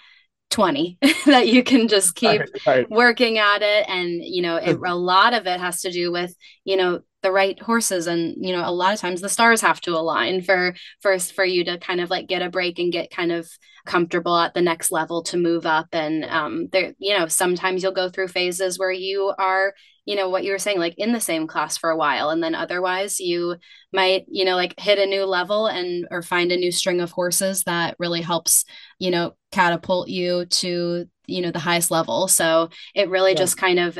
20 0.50 0.98
that 1.24 1.48
you 1.48 1.64
can 1.64 1.88
just 1.88 2.14
keep 2.14 2.40
right, 2.40 2.66
right. 2.66 2.90
working 2.90 3.38
at 3.38 3.62
it. 3.62 3.88
And 3.88 4.22
you 4.22 4.42
know 4.42 4.56
it, 4.56 4.76
a 4.76 4.94
lot 4.94 5.32
of 5.32 5.46
it 5.46 5.58
has 5.58 5.80
to 5.80 5.90
do 5.90 6.12
with 6.12 6.34
you 6.64 6.76
know 6.76 7.00
the 7.22 7.32
right 7.32 7.60
horses 7.60 8.06
and 8.06 8.34
you 8.44 8.52
know 8.52 8.68
a 8.68 8.70
lot 8.70 8.92
of 8.92 9.00
times 9.00 9.20
the 9.20 9.28
stars 9.28 9.60
have 9.60 9.80
to 9.80 9.96
align 9.96 10.42
for 10.42 10.74
first 11.00 11.32
for 11.32 11.44
you 11.44 11.64
to 11.64 11.78
kind 11.78 12.00
of 12.00 12.10
like 12.10 12.26
get 12.26 12.42
a 12.42 12.50
break 12.50 12.78
and 12.78 12.92
get 12.92 13.10
kind 13.10 13.32
of 13.32 13.48
comfortable 13.84 14.36
at 14.36 14.54
the 14.54 14.62
next 14.62 14.92
level 14.92 15.22
to 15.24 15.36
move 15.36 15.66
up. 15.66 15.88
And 15.92 16.24
um 16.24 16.68
there 16.72 16.94
you 16.98 17.16
know 17.16 17.26
sometimes 17.26 17.82
you'll 17.82 17.92
go 17.92 18.08
through 18.08 18.28
phases 18.28 18.78
where 18.78 18.92
you 18.92 19.32
are 19.38 19.74
you 20.04 20.16
know 20.16 20.28
what 20.28 20.42
you 20.44 20.50
were 20.50 20.58
saying 20.58 20.78
like 20.78 20.94
in 20.98 21.12
the 21.12 21.20
same 21.20 21.46
class 21.46 21.76
for 21.76 21.90
a 21.90 21.96
while. 21.96 22.30
And 22.30 22.42
then 22.42 22.54
otherwise 22.54 23.20
you 23.20 23.56
might 23.92 24.24
you 24.28 24.44
know 24.44 24.56
like 24.56 24.78
hit 24.78 24.98
a 24.98 25.06
new 25.06 25.24
level 25.24 25.66
and 25.66 26.06
or 26.10 26.22
find 26.22 26.52
a 26.52 26.56
new 26.56 26.72
string 26.72 27.00
of 27.00 27.12
horses 27.12 27.64
that 27.64 27.96
really 27.98 28.22
helps 28.22 28.64
you 28.98 29.10
know 29.10 29.34
catapult 29.50 30.08
you 30.08 30.46
to 30.46 31.06
you 31.32 31.42
know 31.42 31.50
the 31.50 31.58
highest 31.58 31.90
level. 31.90 32.28
So 32.28 32.70
it 32.94 33.08
really 33.08 33.32
yeah. 33.32 33.38
just 33.38 33.56
kind 33.56 33.78
of 33.78 33.98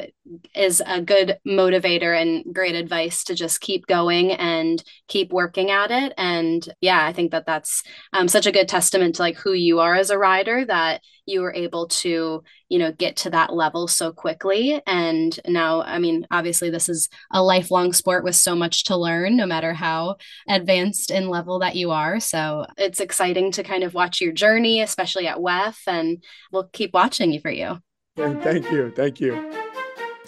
is 0.54 0.82
a 0.86 1.00
good 1.00 1.38
motivator 1.46 2.20
and 2.20 2.54
great 2.54 2.74
advice 2.74 3.24
to 3.24 3.34
just 3.34 3.60
keep 3.60 3.86
going 3.86 4.32
and 4.32 4.82
keep 5.08 5.32
working 5.32 5.70
at 5.70 5.90
it. 5.90 6.12
And 6.16 6.68
yeah 6.80 7.06
i 7.06 7.12
think 7.12 7.30
that 7.30 7.46
that's 7.46 7.82
um, 8.12 8.28
such 8.28 8.46
a 8.46 8.52
good 8.52 8.68
testament 8.68 9.14
to 9.14 9.22
like 9.22 9.36
who 9.36 9.52
you 9.52 9.80
are 9.80 9.94
as 9.94 10.10
a 10.10 10.18
rider 10.18 10.64
that 10.64 11.00
you 11.24 11.40
were 11.40 11.54
able 11.54 11.86
to 11.86 12.42
you 12.68 12.78
know 12.78 12.90
get 12.90 13.16
to 13.16 13.30
that 13.30 13.52
level 13.52 13.86
so 13.86 14.12
quickly. 14.12 14.80
And 14.86 15.38
now 15.46 15.82
i 15.82 15.98
mean 15.98 16.26
obviously 16.30 16.70
this 16.70 16.88
is 16.88 17.08
a 17.30 17.42
lifelong 17.42 17.92
sport 17.92 18.24
with 18.24 18.34
so 18.34 18.54
much 18.54 18.84
to 18.84 18.96
learn 18.96 19.36
no 19.36 19.46
matter 19.46 19.72
how 19.72 20.16
advanced 20.48 21.10
in 21.10 21.28
level 21.28 21.60
that 21.60 21.76
you 21.76 21.90
are. 21.90 22.18
So 22.18 22.66
it's 22.76 23.00
exciting 23.00 23.52
to 23.52 23.62
kind 23.62 23.84
of 23.84 23.94
watch 23.94 24.20
your 24.20 24.32
journey 24.32 24.80
especially 24.80 25.26
at 25.28 25.38
WEF 25.38 25.78
and 25.86 26.22
we'll 26.50 26.68
keep 26.72 26.92
watching 26.92 27.21
you 27.30 27.40
for 27.40 27.50
you 27.50 27.78
thank 28.16 28.70
you 28.70 28.90
thank 28.96 29.20
you 29.20 29.52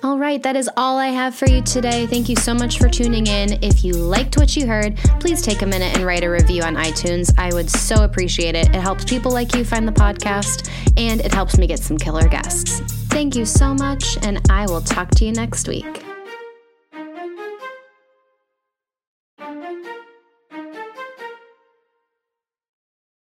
all 0.04 0.18
right, 0.18 0.42
that 0.42 0.54
is 0.54 0.68
all 0.76 0.98
I 0.98 1.06
have 1.06 1.34
for 1.34 1.48
you 1.48 1.62
today. 1.62 2.06
Thank 2.06 2.28
you 2.28 2.36
so 2.36 2.52
much 2.52 2.76
for 2.76 2.90
tuning 2.90 3.26
in. 3.26 3.64
If 3.64 3.82
you 3.82 3.94
liked 3.94 4.36
what 4.36 4.54
you 4.54 4.66
heard, 4.66 4.98
please 5.18 5.40
take 5.40 5.62
a 5.62 5.66
minute 5.66 5.96
and 5.96 6.04
write 6.04 6.24
a 6.24 6.28
review 6.28 6.62
on 6.62 6.74
iTunes. 6.74 7.32
I 7.38 7.54
would 7.54 7.70
so 7.70 8.04
appreciate 8.04 8.54
it. 8.54 8.68
It 8.68 8.74
helps 8.74 9.06
people 9.06 9.32
like 9.32 9.54
you 9.54 9.64
find 9.64 9.88
the 9.88 9.92
podcast 9.92 10.70
and 10.98 11.22
it 11.22 11.32
helps 11.32 11.56
me 11.56 11.66
get 11.66 11.78
some 11.78 11.96
killer 11.96 12.28
guests. 12.28 12.80
Thank 13.08 13.34
you 13.34 13.46
so 13.46 13.72
much, 13.72 14.18
and 14.22 14.42
I 14.50 14.66
will 14.66 14.82
talk 14.82 15.10
to 15.12 15.24
you 15.24 15.32
next 15.32 15.68
week. 15.68 16.04